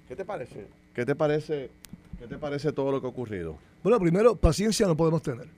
[0.09, 0.67] ¿Qué te parece?
[0.95, 1.71] ¿Qué te parece?
[2.19, 3.59] ¿Qué te parece todo lo que ha ocurrido?
[3.83, 5.49] Bueno, primero, paciencia no podemos tener.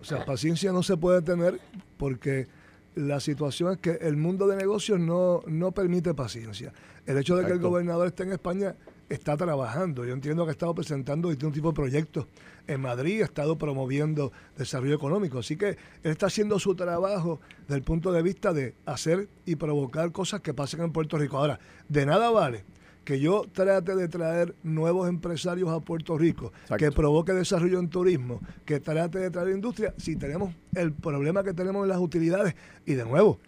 [0.00, 1.60] O sea, paciencia no se puede tener
[1.98, 2.46] porque
[2.94, 6.72] la situación es que el mundo de negocios no, no permite paciencia.
[7.06, 8.74] El hecho de que el gobernador esté en España
[9.10, 10.04] está trabajando.
[10.04, 12.26] Yo entiendo que ha estado presentando distintos tipos de proyectos
[12.66, 15.40] en Madrid, ha estado promoviendo desarrollo económico.
[15.40, 19.56] Así que él está haciendo su trabajo desde el punto de vista de hacer y
[19.56, 21.36] provocar cosas que pasen en Puerto Rico.
[21.36, 22.64] Ahora, de nada vale
[23.04, 26.76] que yo trate de traer nuevos empresarios a Puerto Rico, Exacto.
[26.76, 31.52] que provoque desarrollo en turismo, que trate de traer industria, si tenemos el problema que
[31.52, 32.54] tenemos en las utilidades.
[32.86, 33.40] Y de nuevo,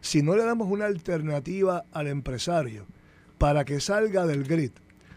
[0.00, 2.86] si no le damos una alternativa al empresario
[3.38, 4.72] para que salga del grid,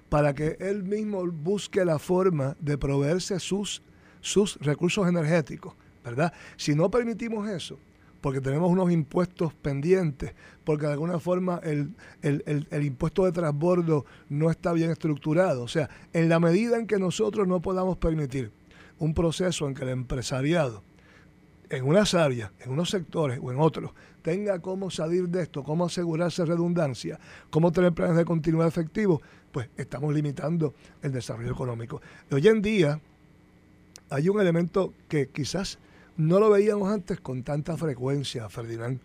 [0.09, 3.81] para que él mismo busque la forma de proveerse sus,
[4.21, 6.31] sus recursos energéticos, ¿verdad?
[6.55, 7.77] Si no permitimos eso,
[8.21, 11.91] porque tenemos unos impuestos pendientes, porque de alguna forma el,
[12.21, 15.63] el- el- el impuesto de transbordo no está bien estructurado.
[15.63, 18.51] O sea, en la medida en que nosotros no podamos permitir
[18.99, 20.83] un proceso en que el empresariado
[21.69, 23.91] en unas áreas, en unos sectores o en otros,
[24.21, 29.19] tenga cómo salir de esto, cómo asegurarse redundancia, cómo tener planes de continuidad efectivos,
[29.57, 31.99] pues estamos limitando el desarrollo económico.
[32.29, 33.01] Hoy en día
[34.11, 35.79] hay un elemento que quizás
[36.15, 38.99] no lo veíamos antes con tanta frecuencia, Ferdinand.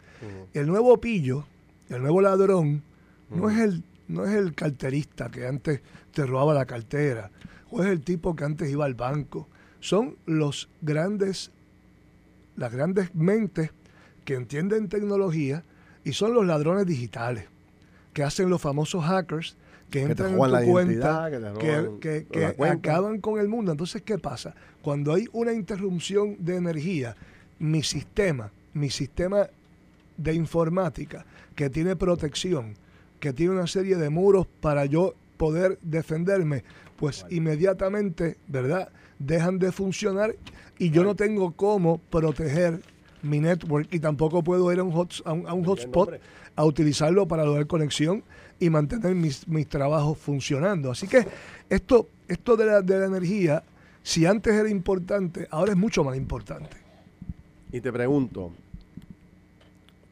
[0.53, 1.47] El nuevo pillo,
[1.89, 2.83] el nuevo ladrón,
[3.31, 5.81] no, es el, no es el carterista que antes
[6.13, 7.31] te robaba la cartera,
[7.71, 9.49] o es el tipo que antes iba al banco.
[9.81, 11.51] Son los grandes,
[12.57, 13.71] las grandes mentes
[14.27, 15.65] que entienden tecnología
[16.05, 17.47] y son los ladrones digitales,
[18.13, 19.57] que hacen los famosos hackers
[19.93, 21.31] que entran en tu cuenta,
[22.01, 23.73] que, que, acaban con el mundo.
[23.73, 24.55] Entonces, ¿qué pasa?
[24.81, 27.15] Cuando hay una interrupción de energía,
[27.59, 29.49] mi sistema, mi sistema
[30.17, 32.75] de informática, que tiene protección,
[33.21, 36.65] que tiene una serie de muros para yo poder defenderme,
[36.97, 38.89] pues inmediatamente, ¿verdad?
[39.19, 40.35] Dejan de funcionar
[40.79, 42.81] y yo no tengo cómo proteger
[43.23, 46.21] mi network y tampoco puedo ir a un, a un hotspot
[46.55, 48.23] a utilizarlo para lograr conexión
[48.59, 50.91] y mantener mis, mis trabajos funcionando.
[50.91, 51.27] Así que
[51.69, 53.63] esto, esto de, la, de la energía,
[54.03, 56.77] si antes era importante, ahora es mucho más importante.
[57.73, 58.53] Y te pregunto,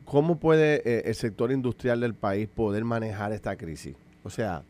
[0.04, 3.94] ¿cómo puede eh, el sector industrial del país poder manejar esta crisis?
[4.24, 4.62] O sea,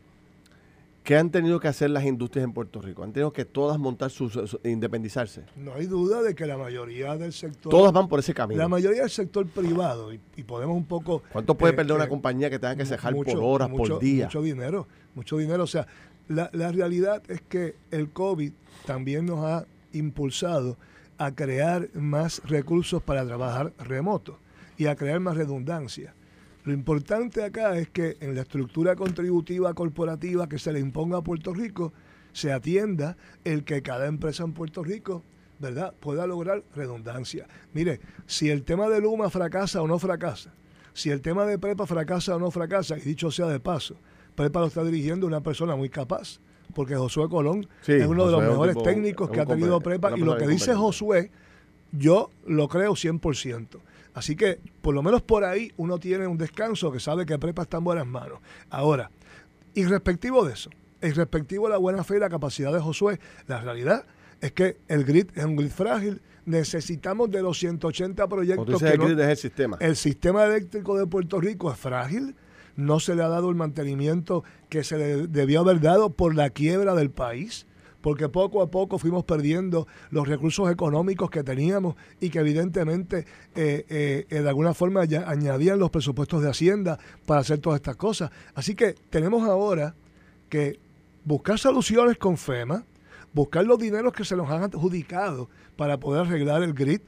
[1.03, 3.03] ¿Qué han tenido que hacer las industrias en Puerto Rico?
[3.03, 5.45] ¿Han tenido que todas montar sus, independizarse?
[5.55, 7.71] No hay duda de que la mayoría del sector...
[7.71, 8.61] Todas van por ese camino.
[8.61, 11.23] La mayoría del sector privado, y, podemos un poco...
[11.31, 14.25] ¿Cuánto puede eh, perder una eh, compañía que tenga que cejar por horas, por día?
[14.25, 15.63] Mucho dinero, mucho dinero.
[15.63, 15.87] O sea,
[16.27, 18.51] la, la realidad es que el COVID
[18.85, 20.77] también nos ha impulsado
[21.17, 24.39] a crear más recursos para trabajar remoto
[24.77, 26.13] y a crear más redundancia.
[26.63, 31.23] Lo importante acá es que en la estructura contributiva corporativa que se le imponga a
[31.23, 31.91] Puerto Rico,
[32.33, 35.23] se atienda el que cada empresa en Puerto Rico,
[35.59, 37.47] ¿verdad?, pueda lograr redundancia.
[37.73, 40.53] Mire, si el tema de Luma fracasa o no fracasa,
[40.93, 43.95] si el tema de Prepa fracasa o no fracasa, y dicho sea de paso,
[44.35, 46.39] Prepa lo está dirigiendo una persona muy capaz,
[46.75, 50.37] porque Josué Colón es uno de los mejores técnicos que ha tenido Prepa, y lo
[50.37, 51.31] que dice Josué,
[51.91, 53.79] yo lo creo 100%.
[54.13, 57.63] Así que, por lo menos por ahí, uno tiene un descanso que sabe que Prepa
[57.63, 58.39] está en buenas manos.
[58.69, 59.09] Ahora,
[59.73, 60.69] irrespectivo de eso,
[61.01, 64.05] irrespectivo de la buena fe y la capacidad de Josué, la realidad
[64.41, 66.21] es que el grid es un grid frágil.
[66.45, 68.81] Necesitamos de los 180 proyectos.
[68.81, 69.77] Que el grid es el sistema.
[69.79, 72.35] El sistema eléctrico de Puerto Rico es frágil.
[72.75, 76.49] No se le ha dado el mantenimiento que se le debió haber dado por la
[76.49, 77.67] quiebra del país
[78.01, 84.25] porque poco a poco fuimos perdiendo los recursos económicos que teníamos y que evidentemente eh,
[84.29, 88.31] eh, de alguna forma ya añadían los presupuestos de Hacienda para hacer todas estas cosas.
[88.55, 89.95] Así que tenemos ahora
[90.49, 90.79] que
[91.23, 92.83] buscar soluciones con FEMA,
[93.33, 97.01] buscar los dineros que se nos han adjudicado para poder arreglar el grid,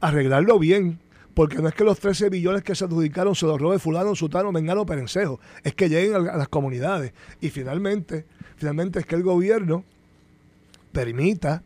[0.00, 1.00] arreglarlo bien,
[1.34, 4.50] porque no es que los 13 billones que se adjudicaron se los robe fulano, sutano,
[4.50, 7.12] mengano, perencejo, es que lleguen a las comunidades.
[7.40, 9.84] Y finalmente, finalmente es que el gobierno
[10.92, 11.62] permita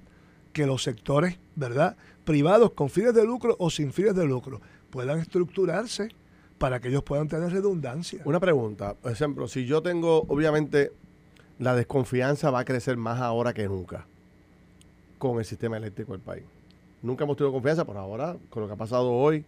[0.53, 5.19] que los sectores, ¿verdad?, privados con fines de lucro o sin fines de lucro puedan
[5.19, 6.09] estructurarse
[6.59, 8.23] para que ellos puedan tener redundancia.
[8.25, 10.93] Una pregunta, por ejemplo, si yo tengo, obviamente,
[11.59, 14.07] la desconfianza va a crecer más ahora que nunca
[15.19, 16.45] con el sistema eléctrico del país.
[17.03, 19.45] Nunca hemos tenido confianza, pero ahora, con lo que ha pasado hoy,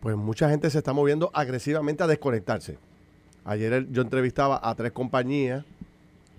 [0.00, 2.78] pues mucha gente se está moviendo agresivamente a desconectarse.
[3.44, 5.64] Ayer yo entrevistaba a tres compañías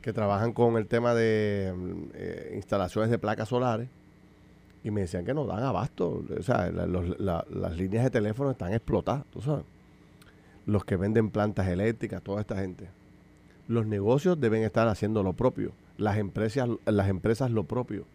[0.04, 1.74] que trabajan con el tema de
[2.14, 3.88] eh, instalaciones de placas solares
[4.84, 6.26] y me decían que no dan abasto.
[6.38, 9.64] O sea, las líneas de teléfono están explotadas, tú sabes.
[10.66, 12.90] Los que venden plantas eléctricas, toda esta gente.
[13.70, 15.72] Los negocios deben estar haciendo lo propio.
[15.98, 18.06] Las empresas, las empresas lo propio.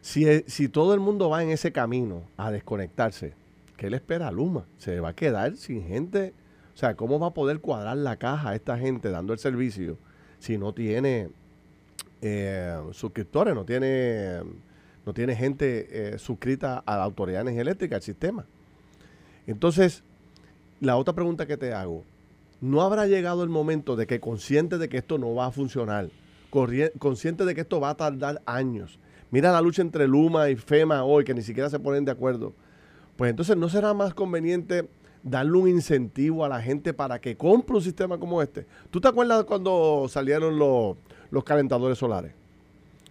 [0.00, 3.34] Si, eh, si todo el mundo va en ese camino a desconectarse,
[3.76, 4.64] ¿qué le espera a Luma?
[4.78, 6.34] Se va a quedar sin gente.
[6.74, 9.98] O sea, ¿cómo va a poder cuadrar la caja a esta gente dando el servicio?
[10.44, 11.30] Si no tiene
[12.20, 14.42] eh, suscriptores, no tiene,
[15.06, 18.44] no tiene gente eh, suscrita a la Autoridad de Energía Eléctrica, al sistema.
[19.46, 20.02] Entonces,
[20.80, 22.04] la otra pregunta que te hago,
[22.60, 26.10] ¿no habrá llegado el momento de que consciente de que esto no va a funcionar,
[26.98, 28.98] consciente de que esto va a tardar años?
[29.30, 32.52] Mira la lucha entre Luma y FEMA hoy, que ni siquiera se ponen de acuerdo.
[33.16, 34.90] Pues entonces, ¿no será más conveniente
[35.24, 38.66] darle un incentivo a la gente para que compre un sistema como este.
[38.90, 40.96] ¿Tú te acuerdas cuando salieron los,
[41.44, 42.32] calentadores solares?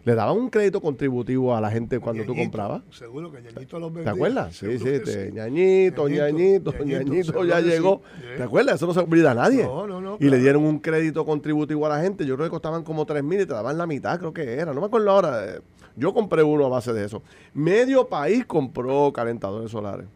[0.05, 2.81] Le daban un crédito contributivo a la gente cuando tú comprabas.
[2.91, 4.11] Seguro que Ñañito los ¿Te vendía.
[4.11, 4.55] acuerdas?
[4.55, 8.01] Sí, sí, este, ñañito, ñañito, Ñañito, ya llegó.
[8.17, 8.27] Sí.
[8.35, 8.75] ¿Te acuerdas?
[8.75, 9.63] Eso no se olvida a nadie.
[9.63, 12.25] No, no, no, Y le dieron un crédito contributivo a la gente.
[12.25, 14.73] Yo creo que costaban como 3 mil y te daban la mitad, creo que era.
[14.73, 15.61] No me acuerdo ahora.
[15.95, 17.23] Yo compré uno a base de eso.
[17.53, 20.07] Medio país compró calentadores solares.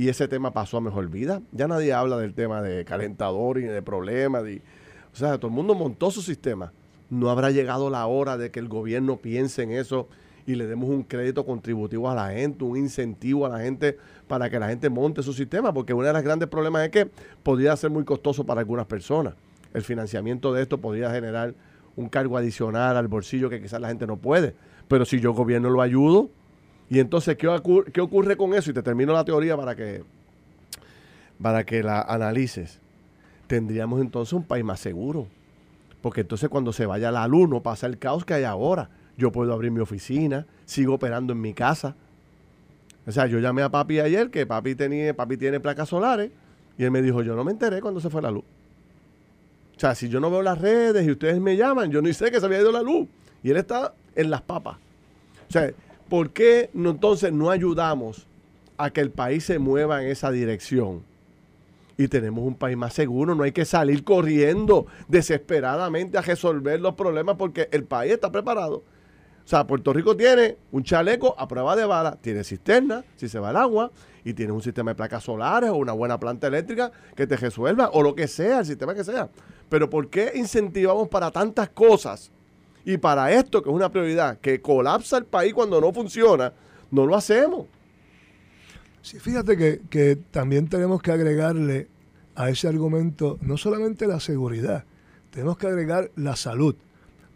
[0.00, 1.42] Y ese tema pasó a mejor vida.
[1.52, 4.42] Ya nadie habla del tema de calentador y de problemas.
[4.42, 6.72] o sea, todo el mundo montó su sistema.
[7.10, 10.08] No habrá llegado la hora de que el gobierno piense en eso
[10.46, 14.48] y le demos un crédito contributivo a la gente, un incentivo a la gente para
[14.48, 17.10] que la gente monte su sistema, porque uno de los grandes problemas es que
[17.42, 19.34] podría ser muy costoso para algunas personas.
[19.74, 21.54] El financiamiento de esto podría generar
[21.94, 24.54] un cargo adicional al bolsillo que quizás la gente no puede.
[24.88, 26.30] Pero si yo gobierno lo ayudo,
[26.90, 28.70] y entonces, ¿qué, ocur- qué ocurre con eso?
[28.70, 30.02] Y te termino la teoría para que,
[31.40, 32.80] para que la analices.
[33.46, 35.28] Tendríamos entonces un país más seguro.
[36.02, 38.90] Porque entonces cuando se vaya la luz no pasa el caos que hay ahora.
[39.16, 41.94] Yo puedo abrir mi oficina, sigo operando en mi casa.
[43.06, 46.30] O sea, yo llamé a papi ayer que papi tenía, papi tiene placas solares
[46.76, 48.44] y él me dijo, yo no me enteré cuando se fue la luz.
[49.76, 52.30] O sea, si yo no veo las redes y ustedes me llaman, yo ni sé
[52.30, 53.08] que se había ido la luz.
[53.42, 54.76] Y él está en las papas.
[55.48, 55.70] O sea,
[56.10, 58.26] ¿por qué entonces no ayudamos
[58.76, 61.04] a que el país se mueva en esa dirección?
[61.96, 66.94] Y tenemos un país más seguro, no hay que salir corriendo desesperadamente a resolver los
[66.94, 68.82] problemas porque el país está preparado.
[69.44, 73.38] O sea, Puerto Rico tiene un chaleco a prueba de bala, tiene cisterna, si se
[73.38, 73.90] va el agua,
[74.24, 77.90] y tiene un sistema de placas solares o una buena planta eléctrica que te resuelva,
[77.92, 79.28] o lo que sea, el sistema que sea.
[79.68, 82.32] Pero ¿por qué incentivamos para tantas cosas?
[82.84, 86.52] Y para esto, que es una prioridad, que colapsa el país cuando no funciona,
[86.90, 87.66] no lo hacemos.
[89.02, 91.88] Sí, fíjate que, que también tenemos que agregarle
[92.34, 94.84] a ese argumento no solamente la seguridad,
[95.30, 96.74] tenemos que agregar la salud.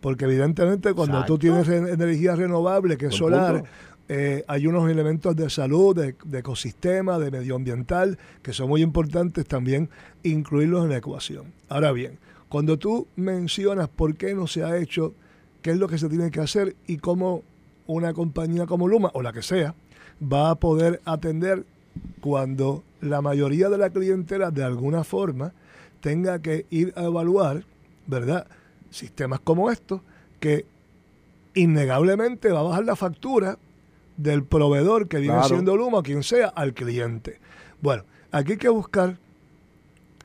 [0.01, 3.64] Porque evidentemente cuando tú tienes energía renovable, que es solar,
[4.07, 9.47] eh, hay unos elementos de salud, de, de ecosistema, de medioambiental, que son muy importantes
[9.47, 9.88] también
[10.22, 11.55] incluirlos en la ecuación.
[11.70, 12.18] Ahora bien,
[12.51, 15.14] cuando tú mencionas por qué no se ha hecho,
[15.64, 17.42] qué es lo que se tiene que hacer y cómo
[17.86, 19.74] una compañía como Luma, o la que sea,
[20.22, 21.64] va a poder atender
[22.20, 25.54] cuando la mayoría de la clientela de alguna forma
[26.02, 27.64] tenga que ir a evaluar,
[28.06, 28.46] ¿verdad?
[28.90, 30.02] Sistemas como estos
[30.38, 30.66] que
[31.54, 33.56] innegablemente va a bajar la factura
[34.18, 35.48] del proveedor que viene Claro.
[35.48, 37.40] siendo Luma, quien sea, al cliente.
[37.80, 39.16] Bueno, aquí hay que buscar,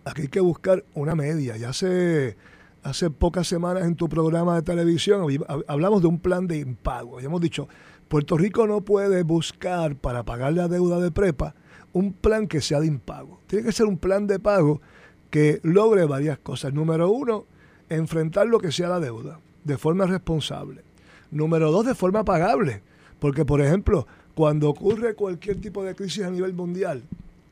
[0.04, 1.56] aquí hay que buscar una media.
[1.56, 2.36] Ya hace,
[2.84, 5.26] hace pocas semanas en tu programa de televisión
[5.68, 7.18] hablamos de un plan de impago.
[7.18, 7.68] Habíamos dicho,
[8.08, 11.56] Puerto Rico no puede buscar para pagar la deuda de prepa
[11.94, 13.40] un plan que sea de impago.
[13.48, 14.82] Tiene que ser un plan de pago
[15.30, 16.74] que logre varias cosas.
[16.74, 17.46] Número uno,
[17.90, 20.84] enfrentar lo que sea la deuda de forma responsable.
[21.32, 22.82] Número dos, de forma pagable.
[23.20, 27.04] Porque, por ejemplo, cuando ocurre cualquier tipo de crisis a nivel mundial,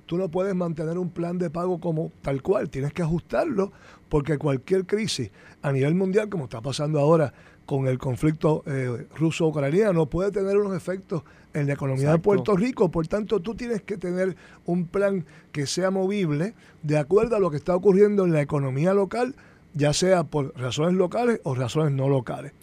[0.08, 2.70] tú no puedes mantener un plan de pago como tal cual.
[2.70, 3.72] Tienes que ajustarlo
[4.10, 5.30] porque cualquier crisis
[5.62, 7.34] a nivel mundial, como está pasando ahora
[7.68, 12.20] con el conflicto eh, ruso-ucraniano, puede tener unos efectos en la economía de.
[12.20, 12.90] Puerto Rico.
[12.90, 14.36] Por tanto, tú tienes que tener
[14.66, 18.94] un plan que sea movible de acuerdo a lo que está ocurriendo en la economía
[18.94, 19.36] local,
[19.74, 22.54] ya sea por razones locales o razones no locales.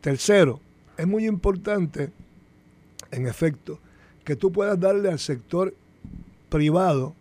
[0.00, 0.60] Tercero,
[0.96, 2.12] es muy importante,
[3.10, 3.80] en efecto,
[4.24, 5.74] que tú puedas darle al sector
[6.52, 7.14] privado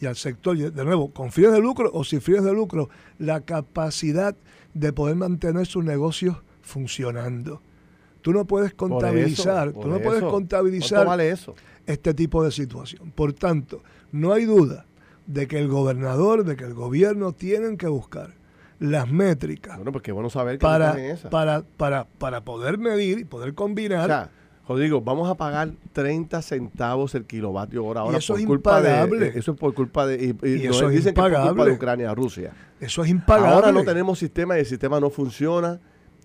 [0.00, 3.42] y al sector, de nuevo, con fines de lucro o sin fines de lucro, la
[3.42, 4.34] capacidad
[4.72, 7.60] de poder mantener sus negocios funcionando.
[8.22, 11.54] Tú no puedes contabilizar, eso, tú no puedes contabilizar ¿Cuánto vale eso?
[11.86, 13.12] este tipo de situación.
[13.12, 14.86] Por tanto, no hay duda
[15.26, 18.34] de que el gobernador, de que el gobierno tienen que buscar
[18.78, 20.96] las métricas Bueno, pues qué bueno saber que no para,
[21.30, 24.04] para, para, para poder medir y poder combinar.
[24.04, 24.30] O sea,
[24.68, 29.18] Rodrigo, vamos a pagar 30 centavos el kilovatio hora ahora eso por es culpa impagable.
[29.20, 31.24] de eh, eso es por culpa de y, y eso es dicen que es por
[31.24, 31.64] culpa impagable.
[31.64, 32.52] de Ucrania Rusia.
[32.78, 33.54] eso es impagable.
[33.54, 35.80] Ahora no tenemos sistema y el sistema no funciona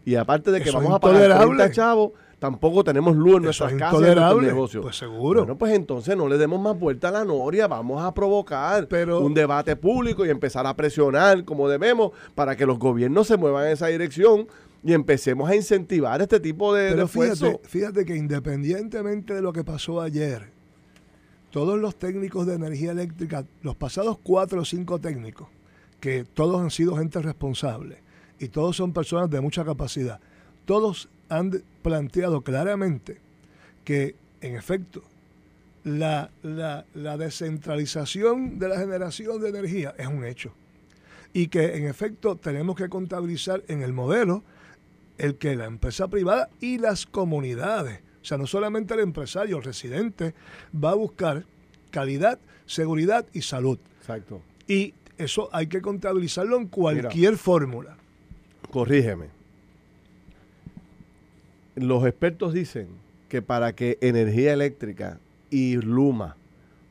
[0.05, 1.55] y aparte de que Eso vamos a pagar intolerable.
[1.55, 4.47] 30 chavos, tampoco tenemos luz en Eso nuestras es casas en nuestros intolerable.
[4.47, 4.83] negocios.
[4.83, 5.39] Pues seguro.
[5.41, 9.21] Bueno, pues entonces no le demos más vuelta a la noria, vamos a provocar Pero-
[9.21, 13.67] un debate público y empezar a presionar como debemos para que los gobiernos se muevan
[13.67, 14.47] en esa dirección
[14.83, 17.45] y empecemos a incentivar este tipo de, Pero esfuerzo.
[17.45, 20.49] fíjate, fíjate que independientemente de lo que pasó ayer,
[21.51, 25.47] todos los técnicos de energía eléctrica, los pasados cuatro o cinco técnicos,
[25.99, 27.99] que todos han sido gente responsable
[28.39, 30.19] y todos son personas de mucha capacidad,
[30.65, 33.17] todos han planteado claramente
[33.85, 35.01] que, en efecto,
[35.83, 40.53] la, la- la descentralización de la generación de energía es un hecho.
[41.33, 44.43] Y que, en efecto, tenemos que contabilizar en el modelo
[45.17, 48.01] el que la empresa privada y las comunidades.
[48.21, 50.33] O sea, no solamente el empresario, el residente
[50.73, 51.45] va a buscar
[51.91, 53.77] calidad, seguridad y salud.
[53.99, 54.41] Exacto.
[54.67, 57.97] Y eso hay que contabilizarlo en cualquier fórmula.
[58.71, 59.27] Corrígeme.
[61.75, 62.87] Los expertos dicen
[63.29, 66.35] que para que energía eléctrica y Luma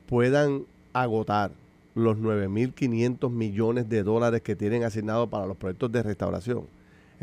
[0.07, 1.51] puedan agotar
[1.95, 6.65] los 9.500 millones de dólares que tienen asignados para los proyectos de restauración,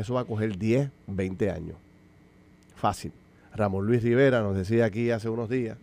[0.00, 1.76] eso va a coger 10, 20 años.
[2.74, 3.12] Fácil.
[3.54, 5.76] Ramón Luis Rivera nos decía aquí hace unos días,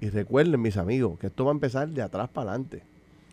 [0.00, 2.82] y recuerden mis amigos, que esto va a empezar de atrás para adelante.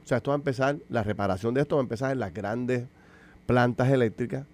[0.04, 2.34] O sea, esto va a empezar, la reparación de esto va a empezar en las
[2.34, 2.86] grandes
[3.46, 4.46] plantas eléctricas,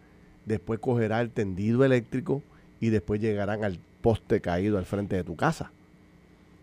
[0.46, 2.42] después cogerá el tendido eléctrico
[2.80, 5.72] y después llegarán al poste caído al frente de tu casa.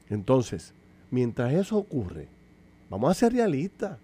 [0.09, 0.75] Entonces,
[1.11, 2.27] mientras eso ocurre,
[2.89, 3.99] vamos a ser realistas.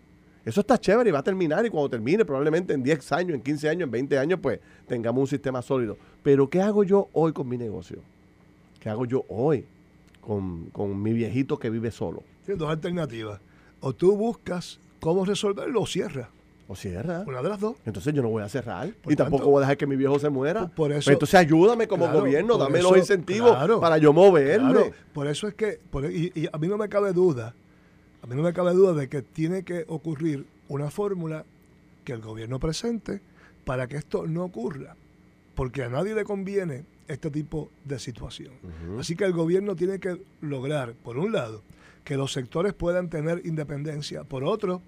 [0.47, 3.43] Eso está chévere y va a terminar y cuando termine, probablemente en 10 años, en
[3.43, 5.99] 15 años, en 20 años, pues tengamos un sistema sólido.
[6.23, 7.99] Pero ¿qué hago yo hoy con mi negocio?
[8.81, 9.65] ¿Qué hago yo hoy
[10.21, 12.23] con, con mi viejito que vive solo?
[12.45, 13.41] Tienes dos alternativas.
[13.81, 16.29] O tú buscas cómo resolverlo o cierras.
[16.69, 17.25] O cierra.
[17.27, 17.77] Una de las dos.
[17.85, 18.91] Entonces yo no voy a cerrar.
[19.03, 20.61] Por y tampoco voy a dejar que mi viejo se muera.
[20.63, 23.99] por- por eso- Pues entonces ayúdame como Claro, gobierno, dame eso- los incentivos claro, para
[23.99, 24.73] yo moverme.
[24.73, 27.55] Claro, por eso es que, por- y, y a mí no me cabe duda,
[28.27, 31.45] a mí no me cabe duda de que tiene que ocurrir una fórmula
[32.05, 33.21] que el gobierno presente
[33.65, 34.97] para que esto no ocurra,
[35.55, 38.53] porque a nadie le conviene este tipo de situación.
[38.99, 41.63] Así que el gobierno tiene que lograr, por un lado,
[42.03, 44.83] que los sectores puedan tener independencia, por otro,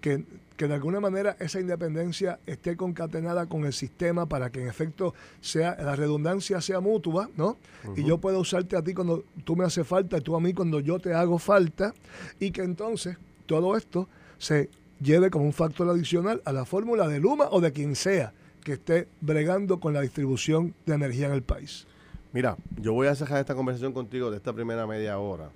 [0.00, 0.22] que,
[0.56, 5.14] que de alguna manera esa independencia esté concatenada con el sistema para que en efecto
[5.40, 7.56] sea la redundancia sea mutua, ¿no?
[7.96, 10.54] Y yo pueda usarte a ti cuando tú me haces falta y tú a mí
[10.54, 11.92] cuando yo te hago falta
[12.38, 17.18] y que entonces todo esto se lleve como un factor adicional a la fórmula de
[17.18, 18.32] Luma o de quien sea
[18.62, 21.86] que esté bregando con la distribución de energía en el país.
[22.32, 25.50] Mira, yo voy a dejar esta conversación contigo de esta primera media hora,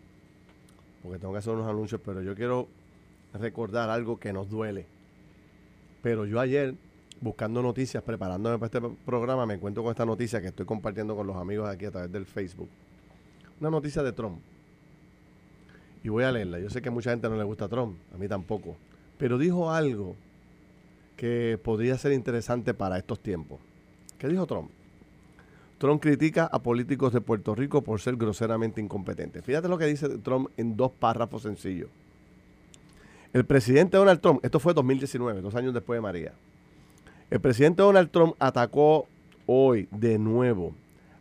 [1.03, 2.69] porque tengo que hacer unos anuncios, pero yo quiero
[3.35, 4.87] recordar algo que nos duele.
[6.03, 6.75] Pero yo ayer,
[7.21, 11.27] buscando noticias, preparándome para este programa, me encuentro con esta noticia que estoy compartiendo con
[11.27, 12.69] los amigos aquí a través del Facebook.
[13.61, 14.39] Una noticia de Trump.
[16.05, 16.61] Y voy a leerla.
[16.61, 18.77] Yo sé que a mucha gente no le gusta Trump, a mí tampoco.
[19.19, 20.15] Pero dijo algo
[21.17, 23.59] que podría ser interesante para estos tiempos.
[24.19, 24.71] ¿Qué dijo Trump?
[25.79, 29.45] Trump critica a políticos de Puerto Rico por ser groseramente incompetentes.
[29.45, 31.89] Fíjate lo que dice Trump en dos párrafos sencillos.
[33.33, 36.33] El presidente Donald Trump, esto fue 2019, dos años después de María.
[37.31, 39.07] El presidente Donald Trump atacó
[39.45, 40.73] hoy de nuevo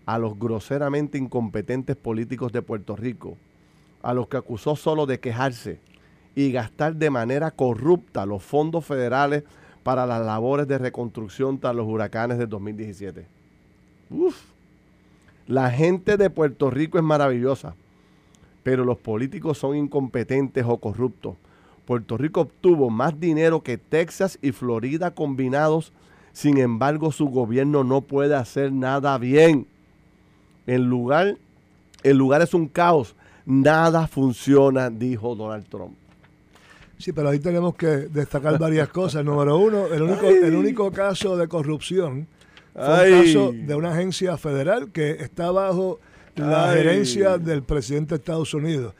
[0.05, 3.37] a los groseramente incompetentes políticos de Puerto Rico,
[4.01, 5.81] a los que acusó solo de quejarse
[6.33, 9.43] y gastar de manera corrupta los fondos federales
[9.83, 13.27] para las labores de reconstrucción tras los huracanes del 2017.
[14.09, 14.37] Uf.
[15.45, 17.75] La gente de Puerto Rico es maravillosa,
[18.63, 21.35] pero los políticos son incompetentes o corruptos.
[21.87, 25.93] Puerto Rico obtuvo más dinero que Texas y Florida combinados,
[26.33, 29.67] sin embargo su gobierno no puede hacer nada bien.
[30.67, 31.37] El lugar,
[32.03, 33.15] el lugar es un caos,
[33.45, 35.95] nada funciona, dijo Donald Trump.
[36.97, 39.23] Sí, pero ahí tenemos que destacar varias cosas.
[39.23, 42.27] Número uno, el único, el único caso de corrupción
[42.73, 46.01] fue un caso de una agencia federal que está bajo
[46.35, 46.79] la Ay.
[46.79, 48.93] gerencia del presidente de Estados Unidos.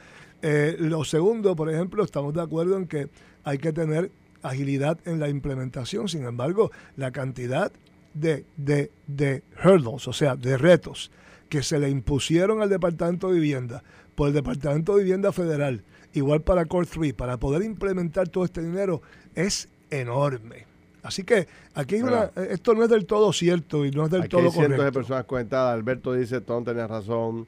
[0.50, 3.10] Eh, lo segundo, por ejemplo, estamos de acuerdo en que
[3.44, 6.08] hay que tener agilidad en la implementación.
[6.08, 7.70] Sin embargo, la cantidad
[8.14, 11.12] de, de, de hurdles, o sea, de retos
[11.50, 13.84] que se le impusieron al Departamento de Vivienda
[14.16, 15.84] por el Departamento de Vivienda Federal,
[16.14, 19.02] igual para Core 3, para poder implementar todo este dinero,
[19.36, 20.66] es enorme.
[21.04, 24.22] Así que aquí hay una, esto no es del todo cierto y no es del
[24.22, 25.74] Aquí todo hay cientos de personas conectadas.
[25.74, 27.48] Alberto dice Trump tenía razón.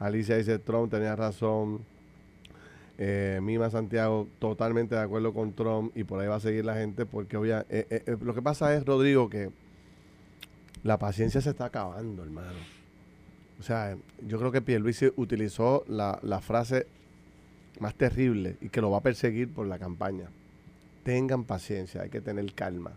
[0.00, 1.80] Alicia dice Trump tenía razón.
[3.02, 6.74] Eh, Mima Santiago totalmente de acuerdo con Trump y por ahí va a seguir la
[6.74, 9.50] gente porque obvia, eh, eh, eh, lo que pasa es, Rodrigo, que
[10.82, 12.58] la paciencia se está acabando, hermano.
[13.58, 13.96] O sea,
[14.26, 16.86] yo creo que Pierluisi utilizó la, la frase
[17.78, 20.28] más terrible y que lo va a perseguir por la campaña.
[21.02, 22.92] Tengan paciencia, hay que tener calma.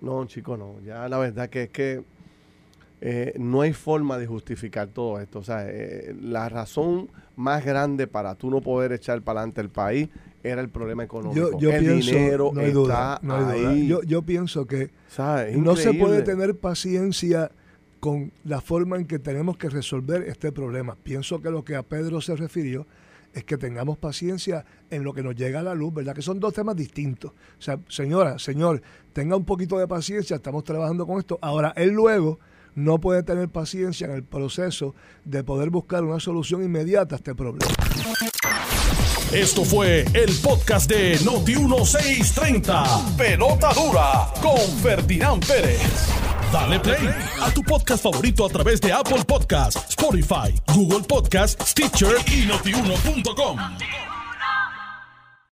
[0.00, 0.80] No, chico, no.
[0.86, 2.02] Ya la verdad que es que
[3.06, 5.40] eh, no hay forma de justificar todo esto.
[5.40, 9.68] O sea, eh, la razón más grande para tú no poder echar para adelante el
[9.68, 10.08] país
[10.42, 11.50] era el problema económico.
[11.50, 13.70] Yo, yo el pienso, dinero no hay duda, está no hay duda.
[13.70, 13.86] ahí.
[13.86, 15.54] Yo, yo pienso que ¿sabes?
[15.54, 17.52] no se puede tener paciencia
[18.00, 20.96] con la forma en que tenemos que resolver este problema.
[21.02, 22.86] Pienso que lo que a Pedro se refirió
[23.34, 26.14] es que tengamos paciencia en lo que nos llega a la luz, ¿verdad?
[26.14, 27.32] Que son dos temas distintos.
[27.32, 28.80] O sea, señora, señor,
[29.12, 31.38] tenga un poquito de paciencia, estamos trabajando con esto.
[31.42, 32.38] Ahora, él luego
[32.74, 34.94] no puede tener paciencia en el proceso
[35.24, 37.72] de poder buscar una solución inmediata a este problema.
[39.32, 43.16] Esto fue el podcast de Noti1630.
[43.16, 45.80] Pelota dura con Ferdinand Pérez.
[46.52, 47.08] Dale play
[47.42, 53.58] a tu podcast favorito a través de Apple Podcasts, Spotify, Google Podcasts, Stitcher y notiuno.com.